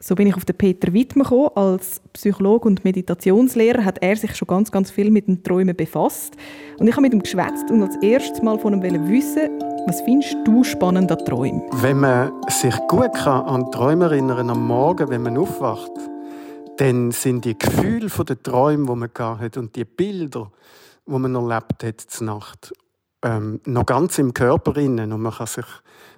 So 0.00 0.14
bin 0.14 0.28
ich 0.28 0.34
auf 0.34 0.46
den 0.46 0.56
Peter 0.56 0.94
Wittmann 0.94 1.24
gekommen. 1.24 1.50
Als 1.56 2.00
Psychologe 2.14 2.68
und 2.68 2.84
Meditationslehrer 2.84 3.84
hat 3.84 3.98
er 4.00 4.16
sich 4.16 4.34
schon 4.34 4.48
ganz, 4.48 4.72
ganz 4.72 4.90
viel 4.90 5.10
mit 5.10 5.28
dem 5.28 5.42
Träumen 5.42 5.76
befasst. 5.76 6.34
Und 6.78 6.88
ich 6.88 6.94
habe 6.94 7.02
mit 7.02 7.12
ihm 7.12 7.20
geschwätzt 7.20 7.70
und 7.70 7.82
als 7.82 7.96
erstes 8.00 8.40
Mal 8.40 8.58
von 8.58 8.72
ihm 8.72 9.08
wissen, 9.10 9.50
was 9.86 10.00
findest 10.00 10.38
du 10.44 10.64
spannend 10.64 11.12
an 11.12 11.18
Träumen? 11.18 11.62
Wenn 11.82 12.00
man 12.00 12.32
sich 12.48 12.74
gut 12.88 13.12
kann 13.12 13.44
an 13.44 13.70
Träume 13.72 14.06
erinnern 14.06 14.48
am 14.48 14.66
Morgen, 14.66 15.10
wenn 15.10 15.20
man 15.22 15.36
aufwacht, 15.36 15.92
dann 16.78 17.10
sind 17.10 17.44
die 17.44 17.58
Gefühle 17.58 18.08
von 18.08 18.24
den 18.26 18.42
Träumen, 18.42 18.86
die 18.86 18.94
man 18.94 19.40
hat 19.40 19.56
und 19.56 19.74
die 19.74 19.84
Bilder, 19.84 20.50
die 21.06 21.18
man 21.18 21.34
erlebt 21.34 21.82
hat, 21.82 22.00
zur 22.00 22.26
Nacht, 22.26 22.72
ähm, 23.22 23.60
noch 23.66 23.84
ganz 23.84 24.18
im 24.18 24.32
Körper 24.32 24.76
innen 24.76 25.12
und 25.12 25.20
man 25.20 25.32
kann 25.32 25.48
sich 25.48 25.66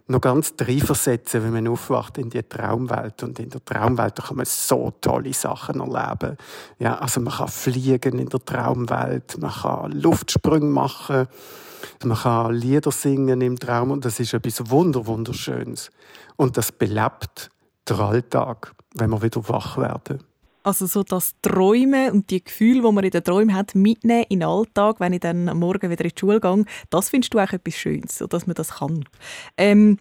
noch 0.07 0.21
ganz 0.21 0.53
reinversetzen, 0.61 1.43
wenn 1.43 1.53
man 1.53 1.69
aufwacht 1.69 2.19
in 2.19 2.29
die 2.29 2.43
Traumwelt. 2.43 3.23
Und 3.23 3.39
in 3.39 3.49
der 3.49 3.65
Traumwelt 3.65 4.17
kann 4.17 4.37
man 4.37 4.45
so 4.45 4.93
tolle 5.01 5.33
Sachen 5.33 5.81
erleben. 5.81 6.37
Ja, 6.79 6.99
also 6.99 7.21
man 7.21 7.33
kann 7.33 7.49
fliegen 7.49 8.19
in 8.19 8.29
der 8.29 8.45
Traumwelt, 8.45 9.39
man 9.39 9.53
kann 9.53 9.93
Luftsprünge 9.93 10.67
machen, 10.67 11.27
man 12.05 12.19
kann 12.19 12.55
Lieder 12.55 12.91
singen 12.91 13.41
im 13.41 13.59
Traum 13.59 13.93
und 13.93 14.05
das 14.05 14.21
ist 14.21 14.35
etwas 14.35 14.69
wunder 14.69 15.07
wunderschönes. 15.07 15.91
Und 16.37 16.59
das 16.59 16.71
belebt 16.71 17.51
den 17.89 17.97
Alltag, 17.97 18.75
wenn 18.97 19.11
wir 19.11 19.23
wieder 19.23 19.49
wach 19.49 19.79
werden. 19.79 20.30
Also 20.63 20.87
so 20.87 21.03
das 21.03 21.35
Träumen 21.43 22.11
und 22.11 22.31
die 22.31 22.45
Gefühle, 22.45 22.83
die 22.83 22.93
man 22.93 23.05
in 23.05 23.11
den 23.11 23.25
Träumen 23.25 23.55
hat, 23.55 23.75
mitnehmen 23.75 24.27
in 24.29 24.41
den 24.41 24.49
Alltag, 24.49 25.01
wenn 25.01 25.13
ich 25.13 25.21
dann 25.21 25.45
Morgen 25.59 25.91
wieder 25.91 26.05
in 26.05 26.11
die 26.11 26.19
Schule 26.19 26.41
gehe, 26.41 26.65
das 26.91 27.09
findest 27.09 27.33
du 27.33 27.39
auch 27.39 27.53
etwas 27.53 27.75
Schönes, 27.75 28.23
dass 28.29 28.47
man 28.47 28.55
das 28.55 28.77
kann. 28.77 29.05
Ähm, 29.57 29.99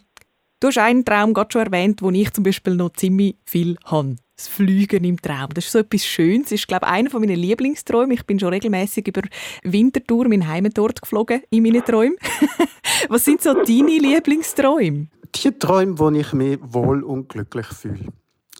du 0.59 0.67
hast 0.67 0.77
einen 0.77 1.05
Traum 1.05 1.33
gerade 1.33 1.51
schon 1.51 1.65
erwähnt, 1.65 2.01
wo 2.01 2.09
ich 2.09 2.31
zum 2.33 2.43
Beispiel 2.43 2.75
noch 2.75 2.91
ziemlich 2.93 3.37
viel 3.45 3.77
habe. 3.85 4.17
Das 4.35 4.47
Fliegen 4.47 5.03
im 5.03 5.21
Traum. 5.21 5.49
Das 5.53 5.65
ist 5.65 5.73
so 5.73 5.79
etwas 5.79 6.05
Schönes. 6.05 6.43
Das 6.43 6.51
ist, 6.53 6.67
glaube 6.67 6.85
ich, 6.85 6.91
einer 6.91 7.19
meiner 7.19 7.35
Lieblingsträume. 7.35 8.13
Ich 8.13 8.25
bin 8.25 8.39
schon 8.39 8.49
regelmäßig 8.49 9.07
über 9.07 9.21
Winterthur, 9.63 10.29
mein 10.29 10.47
Heimatort, 10.47 11.01
geflogen 11.01 11.41
in 11.49 11.63
meinen 11.63 11.83
Träumen. 11.83 12.15
Was 13.09 13.25
sind 13.25 13.41
so 13.41 13.53
deine 13.53 13.97
Lieblingsträume? 13.97 15.07
Die 15.35 15.51
Träume, 15.51 15.99
wo 15.99 16.09
ich 16.11 16.31
mich 16.31 16.57
wohl 16.61 17.03
und 17.03 17.27
glücklich 17.27 17.67
fühle. 17.67 18.13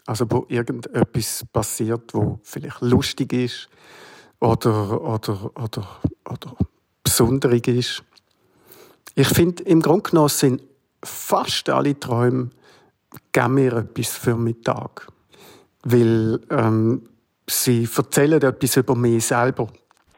Also 0.06 0.26
wo 0.30 0.46
irgendetwas 0.48 1.46
passiert, 1.52 2.14
wo 2.14 2.40
vielleicht 2.44 2.82
lustig 2.82 3.34
ist 3.34 3.70
oder, 4.40 5.02
oder, 5.02 5.52
oder, 5.56 5.88
oder 6.26 6.56
besonderig 7.04 7.68
ist. 7.68 8.04
Ich 9.16 9.28
finde, 9.28 9.64
im 9.64 9.82
Grunde 9.82 10.10
genommen 10.10 10.30
sind 10.30 10.62
fast 11.04 11.70
alle 11.70 12.00
Träume 12.00 12.50
gib 13.32 13.48
mir 13.48 13.74
etwas 13.74 14.10
für 14.10 14.36
meinen 14.36 14.62
Tag. 14.62 15.08
Weil 15.84 16.40
ähm, 16.50 17.10
sie 17.50 17.88
erzählen 17.96 18.42
etwas 18.42 18.78
über 18.78 18.96
mich 18.96 19.26
selber. 19.26 19.68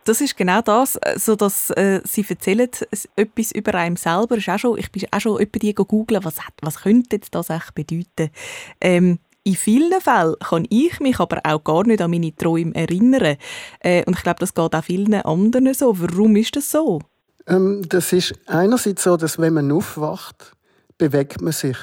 Das 0.04 0.20
ist 0.20 0.36
genau 0.36 0.62
das, 0.62 0.96
äh, 0.96 1.18
so 1.20 1.36
dass 1.36 1.70
äh, 1.72 2.02
sie 2.04 2.26
erzählen 2.28 2.70
etwas 3.16 3.52
über 3.52 3.76
einen 3.76 3.96
selber. 3.96 4.38
Ist 4.38 4.50
auch 4.50 4.58
schon, 4.58 4.80
ich 4.80 4.92
bin 4.92 5.06
auch 5.12 5.20
schon 5.20 5.40
über 5.40 5.60
die 5.60 5.76
googeln, 5.76 6.24
was, 6.24 6.38
was 6.62 6.82
könnte 6.82 7.20
das 7.30 7.50
echt 7.50 7.76
bedeuten. 7.76 8.32
Ähm, 8.80 9.20
in 9.44 9.56
vielen 9.56 10.00
Fällen 10.02 10.36
kann 10.40 10.68
ich 10.70 11.00
mich 11.00 11.20
aber 11.20 11.40
auch 11.44 11.64
gar 11.64 11.86
nicht 11.86 12.02
an 12.02 12.12
meine 12.12 12.36
Träume 12.36 12.76
erinnern. 12.76 13.38
Äh, 13.80 14.04
und 14.06 14.16
ich 14.16 14.24
glaube, 14.24 14.40
das 14.40 14.54
geht 14.54 14.76
auch 14.76 14.84
vielen 14.84 15.14
anderen 15.14 15.74
so. 15.74 16.00
Warum 16.00 16.36
ist 16.36 16.56
das 16.56 16.70
so? 16.70 17.00
Ähm, 17.48 17.84
das 17.88 18.14
ist 18.14 18.34
einerseits 18.46 19.04
so, 19.04 19.18
dass 19.18 19.40
wenn 19.40 19.54
man 19.54 19.72
aufwacht, 19.72 20.54
bewegt 20.98 21.42
man 21.42 21.54
sich 21.54 21.78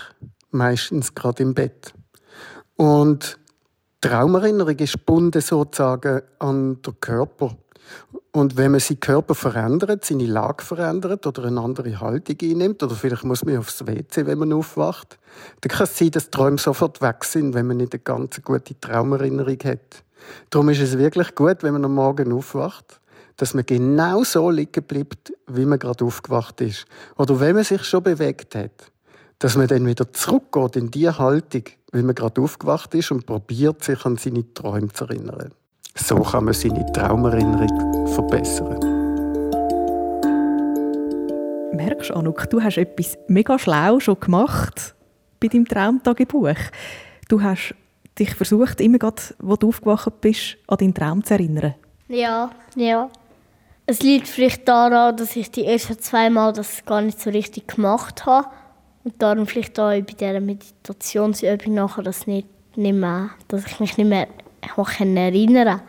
meistens 0.50 1.14
gerade 1.14 1.42
im 1.42 1.54
Bett. 1.54 1.92
Und 2.76 3.38
Traumerinnerung 4.00 4.76
ist 4.76 4.92
gebunden 4.92 5.40
sozusagen 5.40 6.22
an 6.38 6.80
den 6.82 7.00
Körper. 7.00 7.56
Und 8.38 8.56
wenn 8.56 8.70
man 8.70 8.78
seinen 8.78 9.00
Körper 9.00 9.34
verändert, 9.34 10.04
seine 10.04 10.26
Lage 10.26 10.62
verändert 10.64 11.26
oder 11.26 11.46
eine 11.46 11.60
andere 11.60 12.00
Haltung 12.00 12.36
einnimmt, 12.40 12.80
oder 12.84 12.94
vielleicht 12.94 13.24
muss 13.24 13.44
man 13.44 13.58
aufs 13.58 13.84
WC, 13.84 14.26
wenn 14.26 14.38
man 14.38 14.52
aufwacht, 14.52 15.18
dann 15.60 15.70
kann 15.70 15.84
es 15.84 15.98
sein, 15.98 16.12
dass 16.12 16.30
Träume 16.30 16.56
sofort 16.58 17.02
weg 17.02 17.24
sind, 17.24 17.54
wenn 17.54 17.66
man 17.66 17.78
nicht 17.78 17.94
eine 17.94 18.00
ganz 18.00 18.40
gute 18.44 18.78
Traumerinnerung 18.78 19.58
hat. 19.64 20.04
Darum 20.50 20.68
ist 20.68 20.80
es 20.80 20.96
wirklich 20.98 21.34
gut, 21.34 21.64
wenn 21.64 21.72
man 21.72 21.84
am 21.84 21.94
Morgen 21.94 22.32
aufwacht, 22.32 23.00
dass 23.38 23.54
man 23.54 23.66
genau 23.66 24.22
so 24.22 24.50
liegen 24.52 24.84
bleibt, 24.84 25.32
wie 25.48 25.66
man 25.66 25.80
gerade 25.80 26.04
aufgewacht 26.04 26.60
ist. 26.60 26.86
Oder 27.16 27.40
wenn 27.40 27.56
man 27.56 27.64
sich 27.64 27.82
schon 27.82 28.04
bewegt 28.04 28.54
hat, 28.54 28.92
dass 29.40 29.56
man 29.56 29.66
dann 29.66 29.84
wieder 29.84 30.12
zurückgeht 30.12 30.76
in 30.76 30.92
die 30.92 31.10
Haltung, 31.10 31.64
wie 31.90 32.02
man 32.02 32.14
gerade 32.14 32.40
aufgewacht 32.40 32.94
ist 32.94 33.10
und 33.10 33.26
probiert, 33.26 33.82
sich 33.82 34.04
an 34.04 34.16
seine 34.16 34.54
Träume 34.54 34.92
zu 34.92 35.06
erinnern. 35.06 35.50
So 35.98 36.20
kann 36.22 36.44
man 36.44 36.54
seine 36.54 36.90
Traumerinnerung 36.92 38.06
verbessern. 38.08 38.78
Merkst 41.72 42.10
du, 42.10 42.14
Anuk, 42.14 42.48
du 42.50 42.62
hast 42.62 42.78
etwas 42.78 43.18
mega 43.26 43.58
schlau 43.58 44.00
schon 44.00 44.18
gemacht 44.20 44.94
bei 45.40 45.48
deinem 45.48 45.66
Traumtagebuch. 45.66 46.56
Du 47.28 47.42
hast 47.42 47.74
dich 48.18 48.34
versucht, 48.34 48.80
immer 48.80 48.98
gerade, 48.98 49.22
wo 49.38 49.56
du 49.56 49.68
aufgewacht 49.68 50.20
bist, 50.20 50.56
an 50.66 50.78
deinen 50.78 50.94
Traum 50.94 51.24
zu 51.24 51.34
erinnern. 51.34 51.74
Ja, 52.08 52.50
ja. 52.74 53.10
Es 53.86 54.00
liegt 54.00 54.28
vielleicht 54.28 54.68
daran, 54.68 55.16
dass 55.16 55.34
ich 55.36 55.50
die 55.50 55.64
ersten 55.64 55.98
zwei 55.98 56.30
Mal 56.30 56.52
das 56.52 56.84
gar 56.84 57.00
nicht 57.00 57.20
so 57.20 57.30
richtig 57.30 57.68
gemacht 57.68 58.24
habe. 58.24 58.48
Und 59.04 59.20
darum 59.20 59.46
vielleicht 59.46 59.78
auch 59.80 59.90
bei 59.90 60.00
dieser 60.00 60.40
Meditationsübung 60.40 61.74
nachher 61.74 62.02
das 62.02 62.26
nicht, 62.26 62.48
nicht 62.76 62.94
mehr, 62.94 63.30
dass 63.48 63.66
ich 63.66 63.80
mich 63.80 63.96
nicht 63.96 64.08
mehr 64.08 64.28
erinnern 65.16 65.80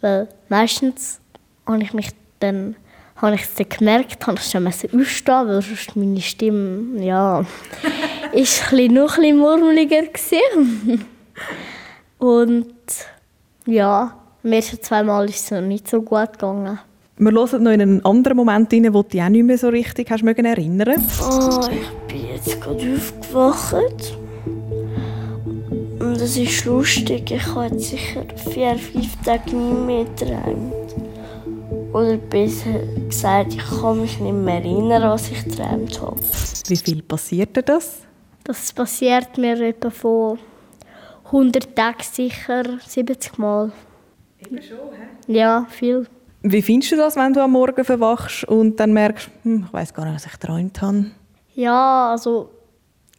Weil 0.00 0.28
meistens 0.48 1.20
habe 1.66 1.82
ich 1.82 1.92
mich 1.92 2.10
dann 2.40 2.76
habe 3.16 3.34
ich 3.34 3.42
es 3.42 3.54
dann 3.54 3.68
gemerkt, 3.68 4.26
habe 4.26 4.38
ich 4.38 4.50
schon 4.50 4.66
aufstehen 4.66 5.46
weil 5.46 5.62
sonst 5.62 5.94
meine 5.96 6.20
Stimme, 6.20 7.04
ja, 7.04 7.44
ist 8.32 8.72
ein 8.72 8.94
noch 8.94 9.16
ein 9.16 9.22
bisschen 9.22 9.38
murmeliger 9.38 10.04
Und 12.18 12.74
ja, 13.66 14.16
am 14.42 14.52
ersten 14.52 14.82
zwei 14.82 15.02
Mal 15.02 15.28
ist 15.28 15.44
es 15.44 15.50
noch 15.50 15.60
nicht 15.60 15.88
so 15.88 16.02
gut 16.02 16.32
gegangen. 16.32 16.78
Wir 17.18 17.32
hören 17.32 17.62
noch 17.62 17.70
in 17.70 17.82
einen 17.82 18.04
anderen 18.04 18.38
Moment 18.38 18.72
rein, 18.72 18.94
wo 18.94 19.02
du 19.02 19.10
dich 19.10 19.22
auch 19.22 19.28
nicht 19.28 19.44
mehr 19.44 19.58
so 19.58 19.68
richtig 19.68 20.10
hast 20.10 20.22
erinnern 20.22 21.06
Oh, 21.22 21.68
ich 21.70 22.12
bin 22.12 22.28
jetzt 22.28 22.58
gerade 22.60 22.94
aufgewacht. 22.96 24.19
Und 26.20 26.26
es 26.26 26.36
ist 26.36 26.66
lustig, 26.66 27.30
ich 27.30 27.46
habe 27.46 27.74
jetzt 27.74 27.88
sicher 27.88 28.26
vier, 28.36 28.76
fünf 28.76 29.16
Tage 29.24 29.56
nicht 29.56 29.86
mehr 29.86 30.04
geträumt. 30.04 30.94
Oder 31.94 32.18
besser 32.18 32.78
gesagt, 33.08 33.54
ich 33.54 33.80
kann 33.80 34.02
mich 34.02 34.20
nicht 34.20 34.34
mehr 34.34 34.56
erinnern, 34.56 35.02
was 35.04 35.30
ich 35.30 35.42
geträumt 35.42 35.98
habe. 35.98 36.20
Wie 36.66 36.76
viel 36.76 37.00
passiert 37.00 37.56
dir 37.56 37.62
das? 37.62 38.02
Das 38.44 38.70
passiert 38.70 39.38
mir 39.38 39.58
etwa 39.62 39.88
von 39.88 40.38
100 41.24 41.74
Tagen 41.74 42.02
sicher 42.02 42.64
70 42.86 43.38
Mal. 43.38 43.72
Immer 44.46 44.60
schon, 44.60 44.76
hä? 44.76 45.32
Ja, 45.32 45.66
viel. 45.70 46.06
Wie 46.42 46.60
findest 46.60 46.92
du 46.92 46.96
das, 46.96 47.16
wenn 47.16 47.32
du 47.32 47.42
am 47.42 47.52
Morgen 47.52 47.82
verwachst 47.82 48.44
und 48.44 48.78
dann 48.78 48.92
merkst, 48.92 49.30
hm, 49.44 49.64
ich 49.68 49.72
weiß 49.72 49.94
gar 49.94 50.04
nicht, 50.04 50.16
was 50.16 50.26
ich 50.26 50.32
geträumt 50.32 50.82
habe? 50.82 51.06
Ja, 51.54 52.10
also 52.10 52.50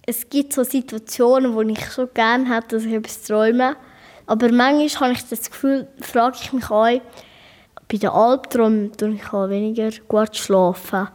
es 0.05 0.29
gibt 0.29 0.53
so 0.53 0.63
Situationen, 0.63 1.53
wo 1.53 1.61
ich 1.61 1.85
so 1.87 2.07
gerne 2.07 2.53
hätte, 2.53 2.75
dass 2.75 2.85
ich 2.85 2.93
etwas 2.93 3.23
träume. 3.23 3.75
Aber 4.25 4.51
manchmal 4.51 5.09
habe 5.09 5.13
ich 5.13 5.27
das 5.29 5.49
Gefühl, 5.49 5.87
frage 5.99 6.37
ich 6.41 6.53
mich 6.53 6.69
auch, 6.69 7.01
bei 7.91 7.97
den 7.97 8.09
Albträumen 8.09 8.91
tue 8.93 9.15
ich 9.15 9.33
auch 9.33 9.49
weniger 9.49 9.89
gut 10.07 10.35
schlafen. 10.35 11.07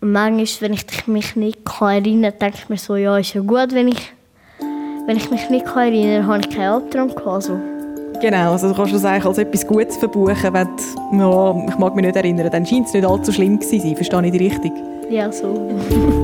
Und 0.00 0.12
manchmal, 0.12 0.70
wenn 0.70 0.72
ich 0.74 1.06
mich 1.06 1.36
nicht 1.36 1.58
erinnern 1.80 2.32
kann, 2.32 2.38
denke 2.40 2.58
ich 2.58 2.68
mir 2.68 2.76
so, 2.76 2.96
ja, 2.96 3.16
ist 3.18 3.34
ja 3.34 3.40
gut, 3.40 3.72
wenn 3.72 3.88
ich, 3.88 4.12
wenn 5.06 5.16
ich 5.16 5.30
mich 5.30 5.48
nicht 5.50 5.66
erinnern 5.66 6.22
kann, 6.22 6.26
habe 6.26 6.40
ich 6.40 6.50
keinen 6.50 6.68
Albtraum 6.68 7.08
gehabt. 7.08 7.26
Also. 7.26 7.58
Genau, 8.20 8.52
also 8.52 8.68
du 8.68 8.74
kannst 8.74 8.94
das 8.94 9.04
eigentlich 9.04 9.26
als 9.26 9.38
etwas 9.38 9.66
Gutes 9.66 9.96
verbuchen, 9.96 10.52
wenn 10.52 10.68
du, 11.12 11.18
ja, 11.18 11.66
ich 11.68 11.78
mag 11.78 11.94
mich 11.94 12.04
nicht 12.04 12.16
erinnern, 12.16 12.50
dann 12.50 12.66
scheint 12.66 12.88
es 12.88 12.92
nicht 12.92 13.06
allzu 13.06 13.32
schlimm 13.32 13.60
zu 13.60 13.78
sein. 13.78 13.94
Verstehe 13.94 14.26
ich 14.26 14.32
dich 14.32 14.40
richtig? 14.40 14.72
Ja, 15.08 15.30
so. 15.30 15.70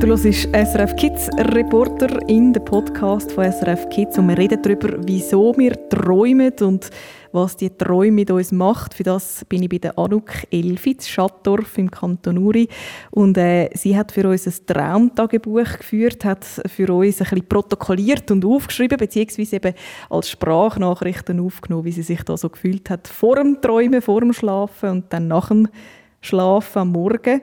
Du 0.00 0.06
hörst 0.06 0.22
SRF 0.22 0.94
Kids 0.94 1.28
Reporter 1.36 2.20
in 2.28 2.52
den 2.52 2.64
Podcast 2.64 3.32
von 3.32 3.50
SRF 3.50 3.88
Kids 3.88 4.16
und 4.16 4.28
wir 4.28 4.38
reden 4.38 4.62
darüber, 4.62 4.96
wieso 5.04 5.52
wir 5.58 5.72
träumen 5.88 6.52
und 6.60 6.90
was 7.32 7.56
die 7.56 7.68
Träume 7.68 8.12
mit 8.12 8.30
uns 8.30 8.52
macht. 8.52 8.94
Für 8.94 9.02
das 9.02 9.44
bin 9.48 9.64
ich 9.64 9.68
bei 9.68 9.78
der 9.78 9.98
Anuk 9.98 10.30
Elfitz, 10.52 11.08
Schattdorf 11.08 11.76
im 11.78 11.90
Kanton 11.90 12.38
Uri. 12.38 12.68
Und 13.10 13.36
äh, 13.38 13.70
sie 13.74 13.98
hat 13.98 14.12
für 14.12 14.28
uns 14.28 14.46
ein 14.46 14.66
Traumtagebuch 14.66 15.78
geführt, 15.78 16.24
hat 16.24 16.44
für 16.44 16.92
uns 16.94 17.20
ein 17.20 17.24
bisschen 17.24 17.48
protokolliert 17.48 18.30
und 18.30 18.44
aufgeschrieben, 18.44 18.98
beziehungsweise 18.98 19.56
eben 19.56 19.74
als 20.10 20.30
Sprachnachrichten 20.30 21.40
aufgenommen, 21.40 21.86
wie 21.86 21.92
sie 21.92 22.02
sich 22.02 22.22
da 22.22 22.36
so 22.36 22.48
gefühlt 22.48 22.88
hat, 22.88 23.08
vor 23.08 23.34
dem 23.34 23.60
Träumen, 23.60 24.00
vor 24.00 24.20
dem 24.20 24.32
Schlafen 24.32 24.90
und 24.90 25.12
dann 25.12 25.26
nach 25.26 25.48
dem 25.48 25.68
Schlafen 26.20 26.78
am 26.78 26.92
Morgen. 26.92 27.40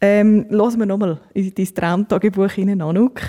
Ähm, 0.00 0.46
hören 0.50 0.78
wir 0.78 0.86
nochmal 0.86 1.20
in 1.32 1.54
dein 1.54 1.74
Traumtagebuch 1.74 2.50
hinein, 2.50 2.82
Anuk. 2.82 3.20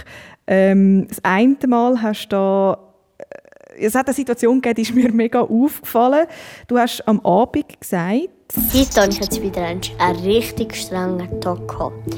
Ähm, 0.47 1.07
das 1.07 1.23
eine 1.23 1.55
Mal 1.67 2.01
hast 2.01 2.27
du 2.27 2.35
da 2.35 2.77
äh, 3.17 3.85
es 3.85 3.95
hat 3.95 4.07
eine 4.07 4.13
Situation 4.13 4.61
gegeben, 4.61 4.75
die 4.75 4.81
ist 4.83 4.95
mir 4.95 5.11
mega 5.11 5.41
aufgefallen. 5.41 6.27
Du 6.67 6.77
hast 6.77 7.05
am 7.07 7.19
Abend 7.25 7.79
gesagt... 7.79 8.29
Heute 8.73 9.01
habe 9.01 9.11
ich 9.11 9.19
jetzt 9.19 9.41
wieder 9.41 9.63
einen, 9.63 9.81
einen 9.97 10.19
richtig 10.19 10.75
strengen 10.75 11.41
Tag 11.41 11.67
gehabt. 11.67 12.15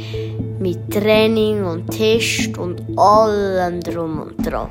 Mit 0.60 0.92
Training 0.92 1.64
und 1.64 1.90
Test 1.90 2.58
und 2.58 2.82
allem 2.98 3.80
drum 3.80 4.22
und 4.22 4.46
dran. 4.46 4.70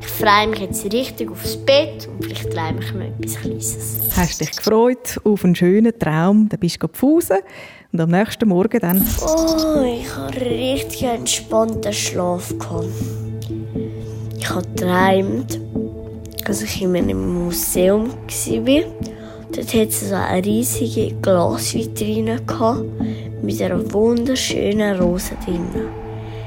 Ich 0.00 0.06
freue 0.06 0.48
mich 0.48 0.60
jetzt 0.60 0.92
richtig 0.92 1.30
aufs 1.30 1.56
Bett 1.56 2.08
und 2.08 2.24
vielleicht 2.24 2.50
träume 2.50 2.80
ich 2.80 2.94
mir 2.94 3.06
etwas 3.08 3.40
Kleines. 3.40 3.98
Hast 4.16 4.40
dich 4.40 4.50
gefreut 4.50 5.20
auf 5.24 5.44
einen 5.44 5.54
schönen 5.54 5.96
Traum, 5.98 6.48
dann 6.48 6.60
bist 6.60 6.76
du 6.76 6.86
gepfusen. 6.86 7.38
Und 7.92 8.00
am 8.00 8.10
nächsten 8.10 8.48
Morgen 8.48 8.80
dann? 8.80 9.06
Oh, 9.22 9.82
ich 9.82 10.14
hatte 10.14 10.40
richtig 10.42 11.04
entspannten 11.04 11.92
Schlaf. 11.92 12.54
Ich 14.38 14.50
habe 14.50 14.66
geträumt, 14.74 15.58
dass 16.44 16.62
ich 16.62 16.82
in 16.82 16.96
einem 16.96 17.44
Museum 17.44 18.10
war. 18.10 18.82
Dort 19.52 19.68
hatte 19.68 19.88
es 19.88 20.12
eine 20.12 20.44
riesige 20.44 21.14
Glasvitrine 21.22 22.40
mit 23.42 23.62
einer 23.62 23.92
wunderschönen 23.92 25.00
Rose 25.00 25.32
drin. 25.46 25.64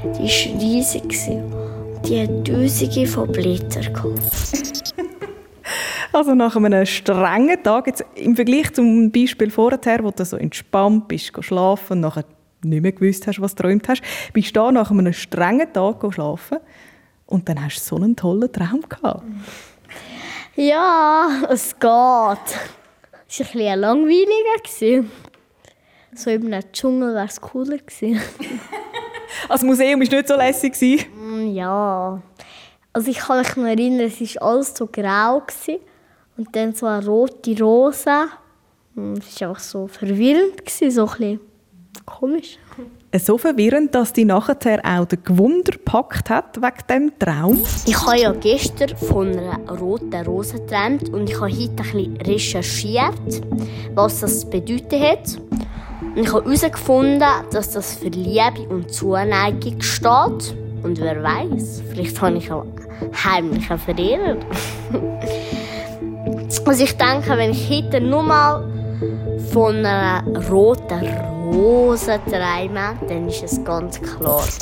Die 0.04 0.28
war 0.28 0.60
riesig 0.60 1.12
die 2.04 2.20
hat 2.22 2.44
tausende 2.46 3.06
von 3.06 3.30
Blättern 3.30 3.92
Also 6.12 6.34
nach 6.34 6.56
einem 6.56 6.84
strengen 6.84 7.62
Tag, 7.62 7.86
jetzt 7.86 8.04
im 8.14 8.36
Vergleich 8.36 8.72
zum 8.74 9.10
Beispiel 9.10 9.50
vorher, 9.50 10.04
wo 10.04 10.10
du 10.10 10.24
so 10.24 10.36
entspannt 10.36 11.08
bist, 11.08 11.32
schlafen 11.42 11.94
und 11.94 12.00
nachher 12.00 12.24
nicht 12.62 12.82
mehr 12.82 12.92
gewusst 12.92 13.26
hast, 13.26 13.40
was 13.40 13.54
du 13.54 13.62
träumt 13.62 13.88
hast, 13.88 14.02
bist 14.32 14.48
du 14.48 14.60
da 14.60 14.70
nach 14.70 14.90
einem 14.90 15.12
strengen 15.12 15.72
Tag 15.72 16.04
schlafen 16.12 16.58
und 17.26 17.48
dann 17.48 17.64
hast 17.64 17.80
du 17.80 17.80
so 17.80 17.96
einen 17.96 18.14
tollen 18.14 18.52
Traum 18.52 18.82
gehabt. 18.88 19.22
Ja, 20.54 21.28
es 21.48 21.78
geht. 21.78 21.88
Es 21.88 23.40
war 23.40 23.46
ein 23.46 23.52
bisschen 23.52 23.80
langweiliger. 23.80 25.08
So 26.14 26.28
in 26.28 26.52
einem 26.52 26.72
Dschungel 26.72 27.14
wäre 27.14 27.24
es 27.24 27.40
cooler 27.40 27.78
gewesen. 27.78 28.20
Das 29.48 29.62
Museum 29.62 29.98
war 29.98 30.06
nicht 30.06 30.28
so 30.28 30.36
lässig? 30.36 31.08
Mm, 31.16 31.54
ja. 31.54 32.20
Also 32.92 33.10
ich 33.10 33.16
kann 33.16 33.38
mich 33.38 33.56
noch 33.56 33.64
erinnern, 33.64 34.06
es 34.06 34.20
war 34.20 34.50
alles 34.50 34.74
so 34.76 34.86
grau. 34.86 35.40
Gewesen. 35.40 35.80
Und 36.36 36.54
dann 36.56 36.74
so 36.74 36.86
eine 36.86 37.04
rote 37.04 37.58
Rose. 37.62 38.28
Und 38.94 39.18
Es 39.18 39.40
war 39.40 39.50
einfach 39.50 39.60
so 39.62 39.86
verwirrend, 39.86 40.64
gewesen, 40.64 40.90
so 40.90 41.02
ein 41.02 41.08
bisschen 41.08 41.40
komisch. 42.06 42.58
So 43.18 43.36
verwirrend, 43.36 43.94
dass 43.94 44.14
die 44.14 44.24
nachher 44.24 44.80
auch 44.84 45.04
den 45.04 45.22
Gewunder 45.22 45.72
gepackt 45.72 46.30
hat 46.30 46.56
wegen 46.56 46.86
dem 46.88 47.18
Traum. 47.18 47.62
Ich 47.84 48.06
habe 48.06 48.18
ja 48.18 48.32
gestern 48.32 48.96
von 48.96 49.38
einer 49.38 49.78
roten 49.78 50.14
Rose 50.24 50.54
geträumt 50.54 51.10
und 51.10 51.28
ich 51.28 51.38
habe 51.38 51.52
heute 51.52 51.70
ein 51.70 51.76
bisschen 51.76 52.16
recherchiert, 52.16 53.42
was 53.94 54.20
das 54.20 54.48
bedeutet 54.48 54.92
hat. 54.92 55.38
Und 56.00 56.22
ich 56.22 56.32
habe 56.32 56.44
herausgefunden, 56.44 57.28
dass 57.52 57.70
das 57.70 57.96
für 57.96 58.08
Liebe 58.08 58.66
und 58.70 58.90
Zuneigung 58.90 59.80
steht. 59.82 60.56
Und 60.82 60.98
wer 60.98 61.22
weiß, 61.22 61.82
vielleicht 61.90 62.20
habe 62.20 62.38
ich 62.38 62.50
auch 62.50 62.66
heimlich 63.24 63.70
einen 63.70 63.78
Verehrer. 63.78 64.36
also 66.60 66.84
ich 66.84 66.96
denke, 66.96 67.36
wenn 67.36 67.50
ich 67.50 67.70
heute 67.70 68.00
nur 68.00 68.22
mal 68.22 68.64
von 69.52 69.76
einer 69.76 70.24
roten 70.50 71.06
Rose 71.52 72.20
träume, 72.26 72.98
dann 73.08 73.28
ist 73.28 73.42
es 73.42 73.64
ganz 73.64 74.00
klar. 74.00 74.44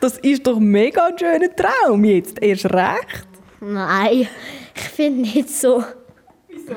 Das 0.00 0.18
ist 0.18 0.46
doch 0.46 0.58
mega 0.58 1.06
ein 1.06 1.18
schöner 1.18 1.54
Traum 1.54 2.04
jetzt, 2.04 2.42
erst 2.42 2.66
recht. 2.66 3.28
Nein, 3.60 4.28
ich 4.74 4.82
finde 4.82 5.20
nicht 5.20 5.50
so. 5.50 5.82
Wieso? 6.48 6.74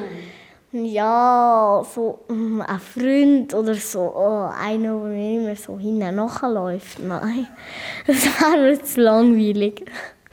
Ja, 0.72 1.84
so 1.96 2.20
mm, 2.28 2.62
ein 2.62 2.80
Freund 2.80 3.54
oder 3.54 3.74
so, 3.74 4.02
oh, 4.16 4.50
einer, 4.56 5.00
der 5.00 5.10
mir 5.10 5.42
immer 5.42 5.56
so 5.56 5.80
hinten 5.80 6.16
nachläuft. 6.16 7.00
Nein, 7.00 7.48
das 8.08 8.24
wäre 8.26 8.62
mir 8.62 8.84
zu 8.84 9.02
langweilig. 9.02 9.86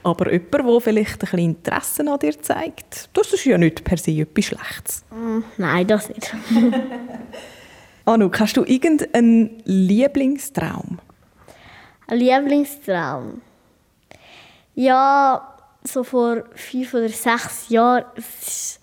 Aber 0.07 0.33
jemand, 0.33 0.55
der 0.55 0.81
vielleicht 0.81 1.15
ein 1.15 1.19
bisschen 1.19 1.39
Interesse 1.41 2.09
an 2.09 2.19
dir 2.21 2.41
zeigt, 2.41 3.09
das 3.13 3.33
ist 3.33 3.45
ja 3.45 3.59
nicht 3.59 3.83
per 3.83 3.97
se 3.97 4.13
etwas 4.13 4.45
Schlechtes. 4.45 5.05
Mm, 5.11 5.41
Nein, 5.57 5.85
das 5.89 6.09
nicht. 6.09 6.33
Anouk, 8.05 8.39
hast 8.39 8.57
du 8.57 8.63
irgendeinen 8.63 9.61
Lieblingstraum? 9.65 11.01
Ein 12.07 12.19
Lieblingstraum? 12.19 13.41
Ja, 14.77 15.57
so 15.83 16.05
vor 16.05 16.45
fünf 16.55 16.95
oder 16.95 17.09
sechs 17.09 17.69
Jahren. 17.69 18.05
Es 18.15 18.79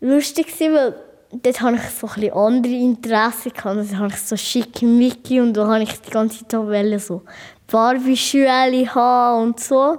war 0.00 0.08
lustig, 0.14 0.58
weil 0.58 0.94
dort 1.32 1.60
hatte 1.60 1.76
ich 1.76 1.90
so 1.90 2.06
ein 2.06 2.14
bisschen 2.14 2.32
andere 2.32 2.72
Interessen. 2.72 3.52
gehabt. 3.52 3.76
Also 3.76 3.98
habe 3.98 4.08
ich 4.08 4.16
so 4.16 4.38
schicke 4.38 4.86
Mickey 4.86 5.38
und 5.42 5.52
da 5.52 5.66
habe 5.66 5.82
ich 5.82 6.00
die 6.00 6.10
ganze 6.10 6.48
Zeit 6.48 6.58
wollte 6.58 6.98
so 6.98 7.24
Barbie-Schuhe 7.70 8.94
haben 8.94 9.42
und 9.42 9.60
so. 9.60 9.98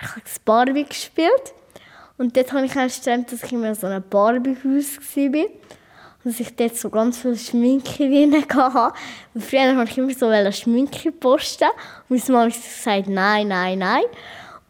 Ich 0.00 0.08
habe 0.08 0.22
Barbie 0.44 0.84
gespielt. 0.84 1.54
Und 2.18 2.36
dort 2.36 2.52
habe 2.52 2.66
ich 2.66 2.72
geträumt, 2.72 3.32
dass 3.32 3.42
ich 3.42 3.52
immer 3.52 3.74
so 3.74 3.86
ein 3.86 4.02
Barbie-Haus 4.08 4.98
war. 4.98 5.44
Und 6.22 6.32
dass 6.32 6.40
ich 6.40 6.54
dort 6.54 6.76
so 6.76 6.90
ganz 6.90 7.18
viel 7.18 7.36
Schminke 7.36 8.08
drin 8.08 8.34
hatte. 8.34 8.94
Und 9.32 9.42
früher 9.42 9.74
wollte 9.76 9.90
ich 9.90 9.98
immer 9.98 10.12
so 10.12 10.52
Schminke 10.52 11.12
posten. 11.12 11.68
Und 12.08 12.28
meine 12.28 12.38
Mama 12.38 12.54
hat 12.54 12.62
gesagt, 12.62 13.08
nein, 13.08 13.48
nein, 13.48 13.78
nein. 13.78 14.04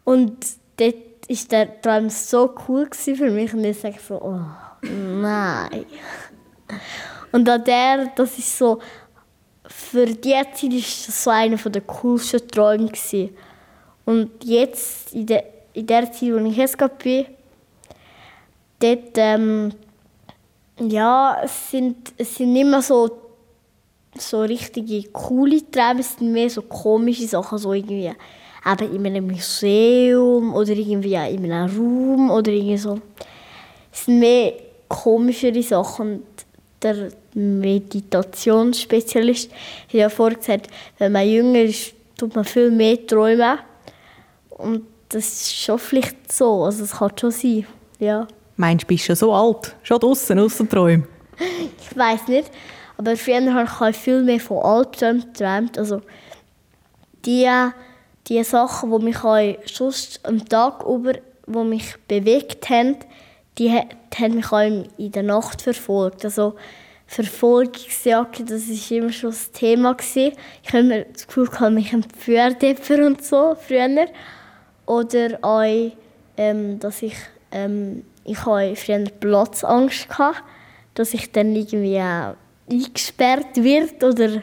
Und 0.05 0.47
dort 0.77 0.95
war 1.29 1.49
der 1.51 1.81
Traum 1.81 2.09
so 2.09 2.55
cool 2.69 2.89
für 2.93 3.31
mich. 3.31 3.53
Und 3.53 3.65
jetzt 3.65 3.83
sage 3.83 3.97
ich 3.99 4.03
so, 4.03 4.21
oh, 4.23 4.41
nein. 4.83 5.87
Und 7.33 7.49
an 7.49 7.65
der, 7.65 8.07
das 8.15 8.39
ist 8.39 8.57
so, 8.57 8.81
für 9.71 10.07
die 10.07 10.33
Zeit 10.33 10.63
war 10.63 10.71
das 10.71 11.25
so 11.25 11.31
einer 11.31 11.57
der 11.57 11.83
coolsten 11.83 12.47
Träume. 12.49 12.87
Gewesen. 12.87 13.31
Und 14.05 14.45
jetzt, 14.45 15.15
in 15.15 15.27
der, 15.27 15.45
in 15.73 15.87
der 15.87 16.11
Zeit, 16.13 16.33
wo 16.33 16.45
ich 16.45 16.57
jetzt 16.57 16.77
bin, 16.99 17.27
dort, 18.81 19.13
ähm, 19.17 19.73
ja, 20.81 21.41
es 21.45 21.71
sind, 21.71 22.13
es 22.17 22.35
sind 22.35 22.53
nicht 22.53 22.67
mehr 22.67 22.83
so, 22.83 23.11
so 24.17 24.43
richtige 24.43 25.09
coole 25.11 25.71
Träume, 25.71 26.01
es 26.01 26.17
sind 26.17 26.33
mehr 26.33 26.51
so 26.51 26.63
komische 26.63 27.29
Sachen, 27.29 27.59
so 27.59 27.73
irgendwie 27.73 28.13
eben 28.67 28.95
in 28.95 29.07
einem 29.07 29.27
Museum 29.27 30.55
oder 30.55 30.73
irgendwie 30.73 31.15
in 31.15 31.53
einem 31.53 31.77
Raum 31.77 32.31
oder 32.31 32.51
irgendwie 32.51 32.77
so. 32.77 33.01
Es 33.93 34.05
sind 34.05 34.19
mehr 34.19 34.53
komischere 34.89 35.63
Sachen. 35.63 36.13
Und 36.13 36.25
der 36.83 37.11
Meditationsspezialist 37.35 39.51
hat 39.51 39.93
ja 39.93 40.09
vorher 40.09 40.39
gesagt, 40.39 40.69
wenn 40.99 41.13
man 41.13 41.29
jünger 41.29 41.63
ist, 41.63 41.93
tut 42.17 42.35
man 42.35 42.45
viel 42.45 42.71
mehr 42.71 43.07
träumen. 43.07 43.59
Und 44.51 44.87
das 45.09 45.27
ist 45.27 45.55
schon 45.55 45.79
vielleicht 45.79 46.33
so, 46.33 46.65
also 46.65 46.85
es 46.85 46.93
kann 46.93 47.13
schon 47.19 47.31
sein, 47.31 47.67
ja. 47.99 48.29
Meinst 48.57 48.85
du, 48.85 48.89
bist 48.89 49.05
schon 49.05 49.17
so 49.17 49.33
alt? 49.33 49.75
Schon 49.83 50.01
draußen, 50.01 50.39
außer 50.39 50.69
Träumen? 50.69 51.07
Ich 51.81 51.97
weiß 51.97 52.29
nicht, 52.29 52.51
aber 52.97 53.17
früher 53.17 53.53
habe 53.53 53.91
ich 53.91 53.97
viel 53.97 54.23
mehr 54.23 54.39
von 54.39 54.59
Albträumen 54.59 55.25
geträumt. 55.33 55.77
Also 55.79 56.01
die, 57.25 57.49
die 58.29 58.45
Sachen, 58.45 58.93
die 58.93 59.05
mich 59.05 59.17
sonst 59.65 60.21
am 60.25 60.47
Tag 60.47 60.85
über, 60.85 61.15
die 61.15 61.65
mich 61.65 61.97
bewegt 62.07 62.71
haben, 62.71 62.99
die, 63.61 63.71
ha- 63.71 63.87
die 64.13 64.23
haben 64.23 64.35
mich 64.35 64.51
auch 64.51 64.61
in 64.97 65.13
der 65.13 65.23
Nacht 65.23 65.63
verfolgt. 65.63 66.25
Also 66.25 66.57
Verfolgungsjagd, 67.07 68.51
das 68.51 68.69
war 68.69 68.97
immer 68.97 69.13
schon 69.13 69.31
das 69.31 69.51
Thema. 69.53 69.97
Ich 70.01 70.33
habe 70.69 70.79
immer 70.79 71.01
das 71.03 71.27
Gefühl, 71.27 71.47
gehabt, 71.47 71.73
mich 71.75 71.93
entführt 71.93 72.63
jemand 72.63 72.91
und 72.91 73.25
so, 73.25 73.57
früher. 73.61 74.07
Oder 74.87 75.39
auch, 75.43 75.93
ähm, 76.37 76.79
dass 76.81 77.03
ich, 77.03 77.17
ähm, 77.53 78.05
ich 78.25 78.45
habe 78.45 78.75
früher 78.77 79.05
Platzangst 79.21 80.09
gehabt, 80.09 80.43
dass 80.95 81.15
ich 81.15 81.31
dann 81.31 81.55
irgendwie 81.55 81.97
äh, 81.97 82.35
eingesperrt 82.71 83.57
wird 83.57 84.03
oder 84.03 84.43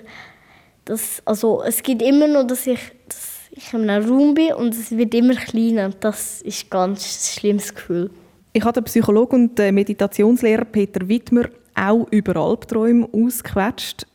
das, 0.86 1.22
also 1.26 1.64
es 1.64 1.82
gibt 1.84 2.02
immer 2.02 2.28
noch, 2.28 2.46
dass 2.46 2.68
ich, 2.68 2.80
dass 3.08 3.40
ich 3.52 3.74
in 3.74 3.90
einem 3.90 4.10
Raum 4.10 4.34
bin 4.34 4.54
und 4.54 4.74
es 4.74 4.92
wird 4.92 5.14
immer 5.14 5.36
kleiner 5.36 5.90
das 5.90 6.42
ist 6.44 6.66
ein 6.66 6.70
ganz 6.70 7.34
schlimmes 7.34 7.74
Gefühl. 7.74 8.12
Ich 8.58 8.64
habe 8.64 8.74
den 8.74 8.86
Psychologe 8.86 9.36
und 9.36 9.60
den 9.60 9.76
Meditationslehrer 9.76 10.66
Peter 10.66 11.08
Wittmer 11.08 11.44
auch 11.76 12.08
über 12.10 12.38
Albträume 12.38 13.08
ausgequetscht. 13.14 14.08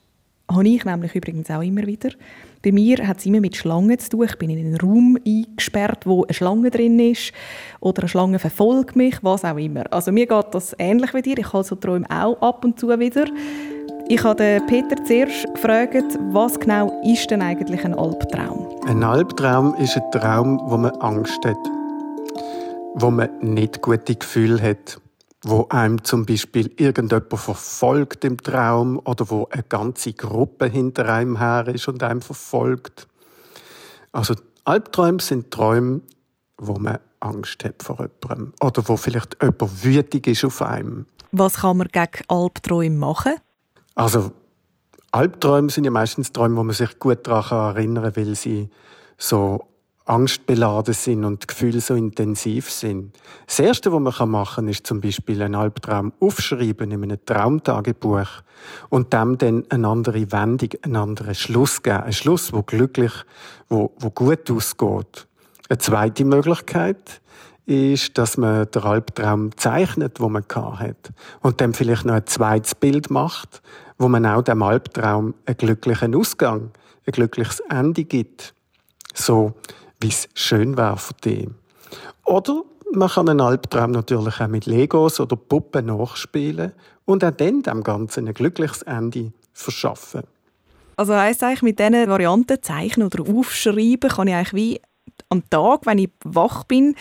Habe 0.50 0.66
ich 0.66 0.84
nämlich 0.84 1.14
übrigens 1.14 1.48
auch 1.48 1.62
immer 1.62 1.86
wieder. 1.86 2.10
Bei 2.60 2.72
mir 2.72 3.06
hat 3.06 3.18
es 3.18 3.26
immer 3.26 3.38
mit 3.38 3.54
Schlangen 3.54 3.96
zu 4.00 4.10
tun. 4.10 4.26
Ich 4.28 4.36
bin 4.38 4.50
in 4.50 4.58
einen 4.58 4.80
Raum 4.80 5.16
eingesperrt, 5.24 6.08
wo 6.08 6.24
eine 6.24 6.34
Schlange 6.34 6.72
drin 6.72 6.98
ist 6.98 7.32
oder 7.78 8.02
eine 8.02 8.08
Schlange 8.08 8.40
verfolgt 8.40 8.96
mich, 8.96 9.14
was 9.22 9.44
auch 9.44 9.58
immer. 9.58 9.84
Also 9.92 10.10
mir 10.10 10.26
geht 10.26 10.46
das 10.50 10.74
ähnlich 10.76 11.14
wie 11.14 11.22
dir. 11.22 11.38
Ich 11.38 11.52
habe 11.52 11.62
so 11.62 11.76
Träume 11.76 12.06
auch 12.10 12.42
ab 12.42 12.64
und 12.64 12.80
zu 12.80 12.88
wieder. 12.98 13.26
Ich 14.08 14.24
habe 14.24 14.60
Peter 14.66 15.04
zuerst 15.04 15.54
gefragt, 15.54 16.18
was 16.32 16.58
genau 16.58 17.00
ist 17.04 17.30
denn 17.30 17.42
eigentlich 17.42 17.84
ein 17.84 17.94
Albtraum? 17.94 18.66
Ein 18.88 19.04
Albtraum 19.04 19.76
ist 19.76 19.96
ein 19.96 20.10
Traum, 20.10 20.60
wo 20.64 20.76
man 20.76 20.90
Angst 20.96 21.38
hat, 21.44 21.56
wo 22.94 23.10
man 23.10 23.30
nicht 23.40 23.82
gute 23.82 24.14
Gefühle 24.14 24.62
hat, 24.62 25.00
wo 25.44 25.66
einem 25.70 26.04
zum 26.04 26.24
Beispiel 26.24 26.70
irgendjemand 26.76 27.32
verfolgt 27.34 28.24
im 28.24 28.36
Traum 28.38 29.00
oder 29.04 29.28
wo 29.30 29.48
eine 29.50 29.64
ganze 29.64 30.12
Gruppe 30.12 30.66
hinter 30.66 31.08
einem 31.08 31.38
her 31.38 31.66
ist 31.68 31.88
und 31.88 32.02
einem 32.02 32.22
verfolgt. 32.22 33.08
Also 34.12 34.34
Albträume 34.64 35.20
sind 35.20 35.50
Träume, 35.50 36.02
wo 36.58 36.74
man 36.74 36.98
Angst 37.20 37.64
hat 37.64 37.82
vor 37.82 37.98
jemandem 37.98 38.52
oder 38.60 38.86
wo 38.88 38.96
vielleicht 38.96 39.42
jemand 39.42 39.84
wütig 39.84 40.26
ist 40.26 40.44
auf 40.44 40.62
einem. 40.62 41.06
Was 41.32 41.60
kann 41.60 41.78
man 41.78 41.88
gegen 41.88 42.24
Albträume 42.28 42.96
machen? 42.96 43.34
Also 43.94 44.32
Albträume 45.10 45.70
sind 45.70 45.84
ja 45.84 45.90
meistens 45.90 46.32
Träume, 46.32 46.56
wo 46.56 46.62
man 46.62 46.74
sich 46.74 46.98
gut 46.98 47.26
daran 47.26 47.76
erinnern 47.76 48.12
kann, 48.12 48.16
weil 48.16 48.34
sie 48.36 48.70
so 49.18 49.71
angstbeladen 50.04 50.94
sind 50.94 51.24
und 51.24 51.42
die 51.42 51.46
Gefühle 51.46 51.80
so 51.80 51.94
intensiv 51.94 52.70
sind. 52.70 53.16
Das 53.46 53.58
Erste, 53.58 53.92
was 53.92 54.00
man 54.00 54.30
machen 54.30 54.64
kann, 54.64 54.68
ist 54.68 54.86
zum 54.86 55.00
Beispiel 55.00 55.42
einen 55.42 55.54
Albtraum 55.54 56.12
aufschreiben 56.20 56.90
in 56.90 57.02
einem 57.02 57.24
Traumtagebuch 57.24 58.28
und 58.88 59.12
dem 59.12 59.38
dann 59.38 59.64
eine 59.68 59.88
andere 59.88 60.32
Wendung, 60.32 60.70
einen 60.82 60.96
anderen 60.96 61.34
Schluss 61.34 61.82
geben. 61.82 62.02
Ein 62.02 62.12
Schluss, 62.12 62.52
wo 62.52 62.62
glücklich, 62.62 63.12
wo, 63.68 63.92
wo 63.98 64.10
gut 64.10 64.50
ausgeht. 64.50 65.26
Eine 65.68 65.78
zweite 65.78 66.24
Möglichkeit 66.24 67.20
ist, 67.66 68.18
dass 68.18 68.36
man 68.36 68.70
den 68.70 68.82
Albtraum 68.82 69.56
zeichnet, 69.56 70.20
wo 70.20 70.28
man 70.28 70.44
hat 70.44 71.12
und 71.40 71.60
dann 71.60 71.74
vielleicht 71.74 72.04
noch 72.04 72.14
ein 72.14 72.26
zweites 72.26 72.74
Bild 72.74 73.10
macht, 73.10 73.62
wo 73.98 74.08
man 74.08 74.26
auch 74.26 74.42
dem 74.42 74.62
Albtraum 74.62 75.34
einen 75.46 75.56
glücklichen 75.56 76.14
Ausgang, 76.14 76.70
ein 77.06 77.12
glückliches 77.12 77.60
Ende 77.60 78.04
gibt. 78.04 78.54
So, 79.14 79.54
wie 80.02 80.08
es 80.08 80.28
schön 80.34 80.76
wäre 80.76 80.96
für 80.96 81.14
dich. 81.14 81.48
Oder 82.24 82.62
man 82.92 83.08
kann 83.08 83.28
einen 83.28 83.40
Albtraum 83.40 83.92
natürlich 83.92 84.40
auch 84.40 84.48
mit 84.48 84.66
Legos 84.66 85.20
oder 85.20 85.36
Puppen 85.36 85.86
nachspielen 85.86 86.72
und 87.04 87.24
auch 87.24 87.30
dann 87.30 87.62
dem 87.62 87.82
Ganzen 87.82 88.28
ein 88.28 88.34
glückliches 88.34 88.82
Ende 88.82 89.32
verschaffen. 89.52 90.22
Also 90.96 91.14
heisst 91.14 91.42
eigentlich, 91.42 91.62
mit 91.62 91.78
diesen 91.78 92.08
Varianten 92.08 92.62
zeichnen 92.62 93.06
oder 93.06 93.22
aufschreiben 93.28 94.10
kann 94.10 94.28
ich 94.28 94.34
eigentlich 94.34 94.54
wie 94.54 94.80
am 95.30 95.48
Tag, 95.48 95.86
wenn 95.86 95.98
ich 95.98 96.10
wach 96.24 96.64
bin, 96.64 96.94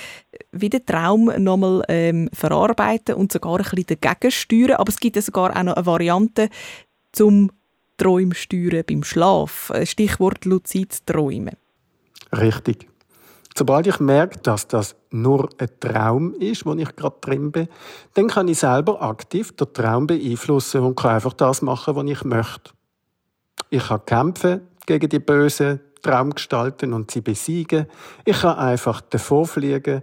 wie 0.51 0.69
den 0.69 0.85
Traum 0.85 1.31
nochmal 1.37 1.83
ähm, 1.89 2.29
verarbeiten 2.33 3.15
und 3.15 3.31
sogar 3.31 3.59
ein 3.59 3.63
bisschen 3.63 3.97
dagegen 4.01 4.31
steuern. 4.31 4.77
Aber 4.77 4.89
es 4.89 4.99
gibt 4.99 5.17
ja 5.17 5.21
sogar 5.21 5.51
auch 5.51 5.63
noch 5.63 5.75
eine 5.75 5.85
Variante 5.85 6.49
zum 7.11 7.51
Träumen 7.97 8.33
steuern 8.33 8.83
beim 8.87 9.03
Schlaf. 9.03 9.71
Stichwort 9.83 10.45
luzid 10.45 11.05
Träumen. 11.05 11.55
Richtig. 12.31 12.90
Sobald 13.57 13.85
ich 13.87 13.99
merke, 13.99 14.39
dass 14.39 14.67
das 14.67 14.95
nur 15.09 15.49
ein 15.57 15.69
Traum 15.79 16.33
ist, 16.35 16.65
wo 16.65 16.73
ich 16.73 16.95
gerade 16.95 17.17
drin 17.19 17.51
bin, 17.51 17.67
dann 18.13 18.27
kann 18.27 18.47
ich 18.47 18.59
selber 18.59 19.01
aktiv 19.01 19.55
den 19.55 19.73
Traum 19.73 20.07
beeinflussen 20.07 20.81
und 20.81 20.95
kann 20.95 21.15
einfach 21.15 21.33
das 21.33 21.61
machen, 21.61 21.95
was 21.95 22.05
ich 22.05 22.23
möchte. 22.23 22.71
Ich 23.69 23.87
kann 23.87 24.05
kämpfen 24.05 24.61
gegen 24.85 25.09
die 25.09 25.19
bösen 25.19 25.81
Traumgestalten 26.01 26.93
und 26.93 27.11
sie 27.11 27.21
besiegen. 27.21 27.87
Ich 28.25 28.41
kann 28.41 28.57
einfach 28.57 29.01
davonfliegen 29.01 30.01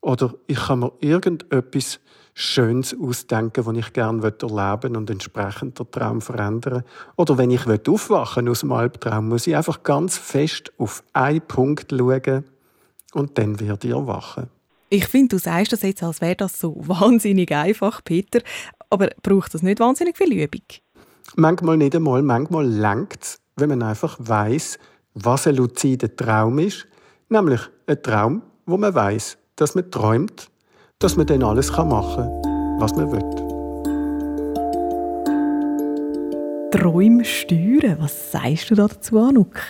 oder 0.00 0.34
ich 0.46 0.58
kann 0.58 0.80
mir 0.80 0.92
irgendetwas 1.00 2.00
Schönes 2.34 2.96
ausdenken, 2.98 3.66
was 3.66 3.76
ich 3.76 3.92
gerne 3.92 4.22
erleben 4.22 4.96
und 4.96 5.10
entsprechend 5.10 5.78
den 5.78 5.90
Traum 5.90 6.20
verändern. 6.20 6.84
Oder 7.16 7.36
wenn 7.36 7.50
ich 7.50 7.66
aufwachen 7.66 8.48
aus 8.48 8.60
dem 8.60 8.72
Albtraum, 8.72 9.28
muss 9.28 9.46
ich 9.46 9.56
einfach 9.56 9.82
ganz 9.82 10.16
fest 10.16 10.72
auf 10.78 11.02
einen 11.12 11.40
Punkt 11.40 11.90
schauen 11.90 12.44
und 13.12 13.38
dann 13.38 13.60
werde 13.60 13.88
ich 13.88 13.94
erwachen. 13.94 14.48
Ich 14.88 15.06
finde, 15.06 15.36
du 15.36 15.38
sagst 15.38 15.72
das 15.72 15.82
jetzt, 15.82 16.02
als 16.02 16.20
wäre 16.20 16.36
das 16.36 16.58
so 16.58 16.74
wahnsinnig 16.80 17.52
einfach, 17.52 18.02
Peter. 18.04 18.40
Aber 18.88 19.08
braucht 19.22 19.54
das 19.54 19.62
nicht 19.62 19.78
wahnsinnig 19.78 20.16
viel 20.16 20.32
Übung? 20.32 20.62
Manchmal 21.36 21.76
nicht 21.76 21.94
einmal. 21.94 22.22
Manchmal 22.22 22.66
lenkt 22.66 23.22
es, 23.22 23.38
wenn 23.56 23.68
man 23.68 23.84
einfach 23.84 24.16
weiß, 24.18 24.78
was 25.14 25.46
ein 25.46 25.54
luzider 25.56 26.14
Traum 26.14 26.58
ist. 26.58 26.88
Nämlich 27.28 27.60
ein 27.86 28.02
Traum, 28.02 28.42
wo 28.66 28.76
man 28.76 28.92
weiß, 28.92 29.38
dass 29.54 29.76
man 29.76 29.88
träumt, 29.90 30.50
dass 30.98 31.16
man 31.16 31.26
dann 31.26 31.44
alles 31.44 31.70
machen 31.70 32.24
kann, 32.42 32.80
was 32.80 32.96
man 32.96 33.12
will. 33.12 33.20
Träume 36.72 37.24
steuern, 37.24 37.98
was 38.00 38.32
sagst 38.32 38.70
du 38.70 38.74
dazu, 38.74 39.18
Anuk? 39.18 39.60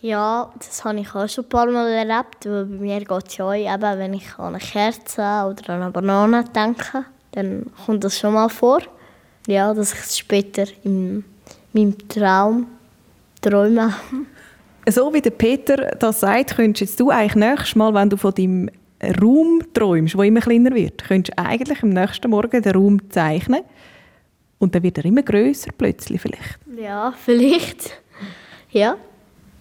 Ja, 0.00 0.52
das 0.58 0.84
habe 0.84 1.00
ich 1.00 1.14
auch 1.14 1.28
schon 1.28 1.44
ein 1.44 1.48
paar 1.48 1.66
Mal 1.66 1.88
erlebt. 1.88 2.44
Weil 2.46 2.64
bei 2.64 2.76
mir 2.76 2.98
geht 3.00 3.28
es 3.28 3.36
ja 3.36 3.46
auch, 3.46 3.54
eben, 3.54 3.98
wenn 3.98 4.14
ich 4.14 4.38
an 4.38 4.54
eine 4.54 4.58
Kerze 4.58 5.22
oder 5.22 5.70
an 5.70 5.82
eine 5.82 5.90
Banane 5.90 6.44
denke, 6.54 7.04
dann 7.32 7.66
kommt 7.84 8.04
das 8.04 8.18
schon 8.18 8.34
mal 8.34 8.48
vor. 8.48 8.80
Ja, 9.46 9.74
dass 9.74 9.92
ich 9.92 10.00
es 10.00 10.18
später 10.18 10.64
in 10.84 11.24
meinem 11.72 11.96
Traum 12.08 12.66
träume. 13.40 13.94
So 14.90 15.12
wie 15.12 15.20
der 15.20 15.32
Peter 15.32 15.76
das 15.98 16.20
sagt, 16.20 16.56
könntest 16.56 16.98
du 16.98 17.10
eigentlich 17.10 17.34
nächstes 17.34 17.76
Mal, 17.76 17.92
wenn 17.92 18.08
du 18.08 18.16
von 18.16 18.32
deinem 18.32 18.70
Raum 19.20 19.62
träumst, 19.74 20.14
der 20.14 20.24
immer 20.24 20.40
kleiner 20.40 20.74
wird, 20.74 21.04
könntest 21.04 21.38
du 21.38 21.44
eigentlich 21.44 21.82
am 21.82 21.90
nächsten 21.90 22.30
Morgen 22.30 22.62
den 22.62 22.72
Raum 22.74 23.10
zeichnen 23.10 23.64
und 24.58 24.74
dann 24.74 24.82
wird 24.82 24.96
er 24.96 25.04
immer 25.04 25.22
größer 25.22 25.72
plötzlich 25.76 26.22
vielleicht. 26.22 26.58
Ja, 26.74 27.12
vielleicht. 27.22 28.00
Ja. 28.70 28.96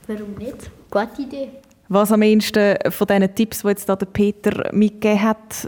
Warum 0.08 0.34
nicht? 0.36 0.72
Gute 0.90 1.22
Idee. 1.22 1.50
Was 1.90 2.12
am 2.12 2.22
ehesten 2.22 2.76
von 2.90 3.08
diesen 3.08 3.36
Tipps, 3.36 3.62
die 3.62 3.68
jetzt 3.70 3.88
der 3.88 3.96
Peter 3.96 4.74
mitgegeben 4.74 5.22
hat, 5.22 5.68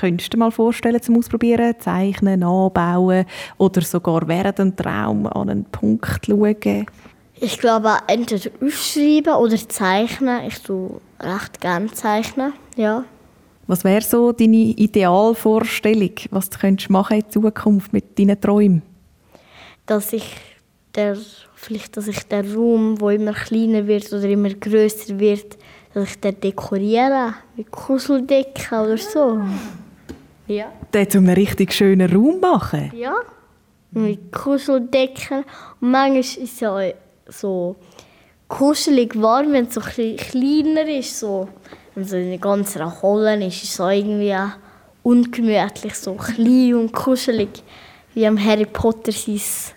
könntest 0.00 0.32
du 0.32 0.36
dir 0.36 0.40
mal 0.40 0.50
vorstellen 0.50 1.00
zum 1.00 1.16
Ausprobieren? 1.18 1.74
Zeichnen, 1.78 2.40
nachbauen 2.40 3.24
oder 3.56 3.80
sogar 3.80 4.28
während 4.28 4.58
dem 4.58 4.76
Traum 4.76 5.26
an 5.26 5.48
einen 5.48 5.64
Punkt 5.64 6.26
schauen? 6.26 6.86
Ich 7.36 7.58
glaube, 7.58 7.96
entweder 8.06 8.50
aufschreiben 8.62 9.34
oder 9.34 9.56
zeichnen. 9.68 10.46
Ich 10.46 10.58
tue 10.60 11.00
recht 11.20 11.60
gerne 11.60 11.90
zeichnen, 11.92 12.52
ja. 12.76 13.04
Was 13.66 13.84
wäre 13.84 14.02
so 14.02 14.32
deine 14.32 14.56
Idealvorstellung, 14.56 16.12
was 16.30 16.50
du 16.50 16.58
könntest 16.58 16.90
machen 16.90 17.18
in 17.20 17.30
Zukunft 17.30 17.92
mit 17.92 18.18
deinen 18.18 18.38
Träumen? 18.38 18.82
Dass 19.86 20.12
ich 20.12 20.36
der 20.94 21.16
vielleicht, 21.54 21.96
dass 21.96 22.08
ich 22.08 22.22
den 22.24 22.54
Raum, 22.54 22.96
der 22.98 23.10
immer 23.10 23.32
kleiner 23.32 23.86
wird 23.86 24.12
oder 24.12 24.24
immer 24.24 24.50
größer 24.50 25.18
wird, 25.18 25.56
dass 25.92 26.10
ich 26.10 26.20
den 26.20 26.40
dekoriere, 26.40 27.34
mit 27.56 27.70
Kuscheldecken 27.70 28.78
oder 28.78 28.98
so. 28.98 29.40
Ja. 30.46 30.72
Den 30.92 31.10
zu 31.10 31.18
einem 31.18 31.34
richtig 31.34 31.72
schönen 31.72 32.14
Raum 32.14 32.40
machen? 32.40 32.92
Ja, 32.94 33.16
mit 33.92 34.32
Kuscheldecken. 34.32 35.44
Und 35.80 35.90
manchmal 35.90 36.20
ist 36.20 36.38
es 36.38 36.60
ja 36.60 36.78
so 37.28 37.76
kuschelig 38.48 39.20
warm, 39.20 39.52
wenn 39.52 39.66
es 39.66 39.74
so 39.74 39.80
ein 39.80 40.16
kleiner 40.16 40.86
ist. 40.88 41.18
So. 41.18 41.48
Wenn 41.94 42.04
so 42.04 42.16
in 42.16 42.28
einer 42.28 42.38
ganzen 42.38 43.02
Halle 43.02 43.46
ist, 43.46 43.62
ist 43.62 43.64
es 43.64 43.76
so 43.76 43.88
irgendwie 43.88 44.34
ungemütlich, 45.02 45.94
so 45.94 46.14
klein 46.14 46.74
und 46.74 46.92
kuschelig, 46.92 47.62
wie 48.14 48.26
am 48.26 48.42
Harry 48.42 48.66
Potter 48.66 49.12
sein 49.12 49.73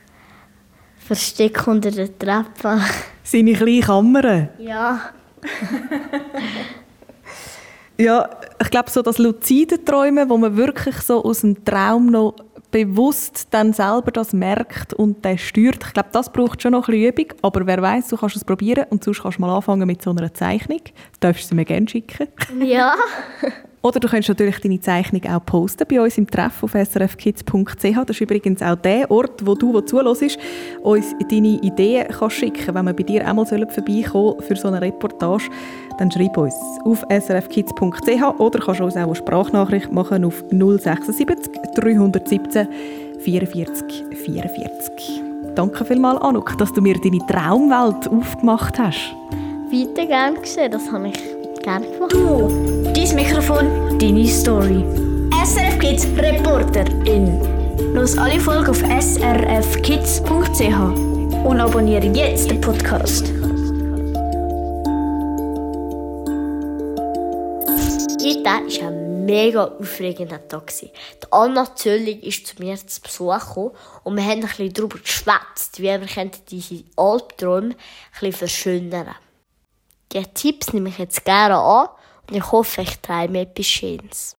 Versteck 1.08 1.66
unter 1.68 1.90
der 1.90 2.20
Treppe. 2.20 2.82
Seine 3.24 3.54
kleine 3.54 3.80
Kammer? 3.80 4.50
Ja. 4.60 5.00
ja, 7.98 8.30
ich 8.62 8.70
glaube, 8.70 8.90
so 8.90 9.02
das 9.02 9.18
luzide 9.18 9.86
Träumen, 9.86 10.30
wo 10.30 10.38
man 10.38 10.58
wirklich 10.58 10.98
so 10.98 11.24
aus 11.24 11.42
dem 11.42 11.64
Traum 11.64 12.08
noch 12.08 12.36
bewusst 12.72 13.48
dann 13.52 13.72
selber 13.72 14.12
das 14.12 14.34
merkt 14.34 14.94
und 14.94 15.24
dann 15.24 15.38
steuert. 15.38 15.82
Ich 15.82 15.94
glaube, 15.94 16.10
das 16.12 16.30
braucht 16.30 16.62
schon 16.62 16.74
noch 16.74 16.90
ein 16.90 16.92
bisschen 16.92 17.26
Übung, 17.26 17.40
aber 17.42 17.66
wer 17.66 17.82
weiß, 17.82 18.10
du 18.10 18.18
kannst 18.18 18.36
es 18.36 18.44
probieren 18.44 18.88
und 18.90 19.02
sonst 19.02 19.24
kannst 19.24 19.38
du 19.38 19.42
mal 19.42 19.56
anfangen 19.56 19.88
mit 19.88 20.02
so 20.02 20.10
einer 20.10 20.34
Zeichnung. 20.34 20.82
Du 20.84 21.20
darfst 21.22 21.48
sie 21.48 21.56
mir 21.56 21.64
gerne 21.64 21.88
schicken. 21.88 22.28
Ja. 22.62 22.96
Oder 23.88 24.02
du 24.02 24.10
kannst 24.10 24.28
natürlich 24.28 24.60
deine 24.60 24.82
Zeichnung 24.82 25.22
auch 25.34 25.46
posten 25.46 25.86
bei 25.90 26.02
uns 26.02 26.18
im 26.18 26.30
Treff 26.30 26.62
auf 26.62 26.74
srfkids.ch. 26.74 27.96
Das 28.06 28.10
ist 28.10 28.20
übrigens 28.20 28.62
auch 28.62 28.76
der 28.76 29.10
Ort, 29.10 29.46
wo 29.46 29.56
du, 29.56 29.74
wo 29.74 29.80
zuhörst, 29.80 30.38
uns 30.84 31.16
deine 31.32 31.62
Ideen 31.62 32.06
kannst 32.10 32.36
schicken 32.36 32.76
Wenn 32.76 32.84
wir 32.84 32.94
bei 32.94 33.04
dir 33.04 33.26
einmal 33.26 33.46
vorbeikommen 33.46 34.42
für 34.42 34.58
so 34.58 34.68
eine 34.68 34.82
Reportage, 34.82 35.46
dann 36.00 36.12
schreib 36.12 36.36
uns 36.38 36.54
auf 36.84 37.06
srfkids.ch 37.10 38.40
oder 38.40 38.60
kannst 38.60 38.82
uns 38.82 38.98
auch 38.98 39.04
eine 39.04 39.16
Sprachnachricht 39.16 39.94
machen 39.94 40.26
auf 40.26 40.44
076 40.52 41.54
317 41.76 42.68
44 43.20 44.04
44. 44.26 45.24
Danke 45.56 45.86
vielmals, 45.86 46.22
Anuk, 46.22 46.58
dass 46.58 46.74
du 46.74 46.82
mir 46.82 46.96
deine 47.00 47.20
Traumwelt 47.20 48.10
aufgemacht 48.10 48.78
hast. 48.78 49.16
Weiter 49.72 50.06
gern 50.06 50.36
gesehen, 50.42 50.72
das 50.72 50.92
habe 50.92 51.08
ich 51.08 51.37
gerne 51.68 51.86
gemacht. 51.92 52.14
Du, 52.14 52.48
dein 52.94 53.16
Mikrofon, 53.16 54.00
deine 54.00 54.26
Story. 54.28 54.86
SRF 55.46 55.80
Kids 55.80 56.08
Reporterin. 56.18 57.42
Los 57.94 58.18
alle 58.18 58.40
Folgen 58.40 58.70
auf 58.70 58.78
srfkids.ch 58.80 60.26
und 61.46 61.60
abonniere 61.60 62.06
jetzt 62.08 62.50
den 62.50 62.62
Podcast. 62.62 63.28
Heute 68.24 68.44
war 68.44 68.62
ein 68.88 69.26
mega 69.26 69.66
aufregender 69.66 70.48
Tag. 70.48 70.72
Die 70.82 70.90
Anna 71.32 71.76
Zöllig 71.76 72.24
ist 72.24 72.48
zu 72.48 72.56
mir 72.64 72.78
zu 72.78 73.02
Besuch 73.02 73.72
und 74.06 74.16
wir 74.16 74.24
haben 74.24 74.42
ein 74.42 74.42
bisschen 74.42 74.72
darüber 74.72 75.00
geschwätzt, 75.00 75.80
wie 75.80 75.84
wir 75.84 76.00
diese 76.50 76.84
Albträume 76.96 77.72
ein 77.72 77.76
bisschen 78.14 78.34
verschönern 78.34 79.16
die 80.14 80.24
Tipps 80.34 80.74
nehme 80.74 80.90
ich 80.90 80.98
jetzt 80.98 81.24
gerne 81.26 81.58
an 81.58 81.90
und 82.30 82.36
ich 82.36 82.52
hoffe, 82.52 82.82
ich 82.82 83.00
treibe 83.00 83.40
etwas 83.40 83.66
Schönes. 83.66 84.36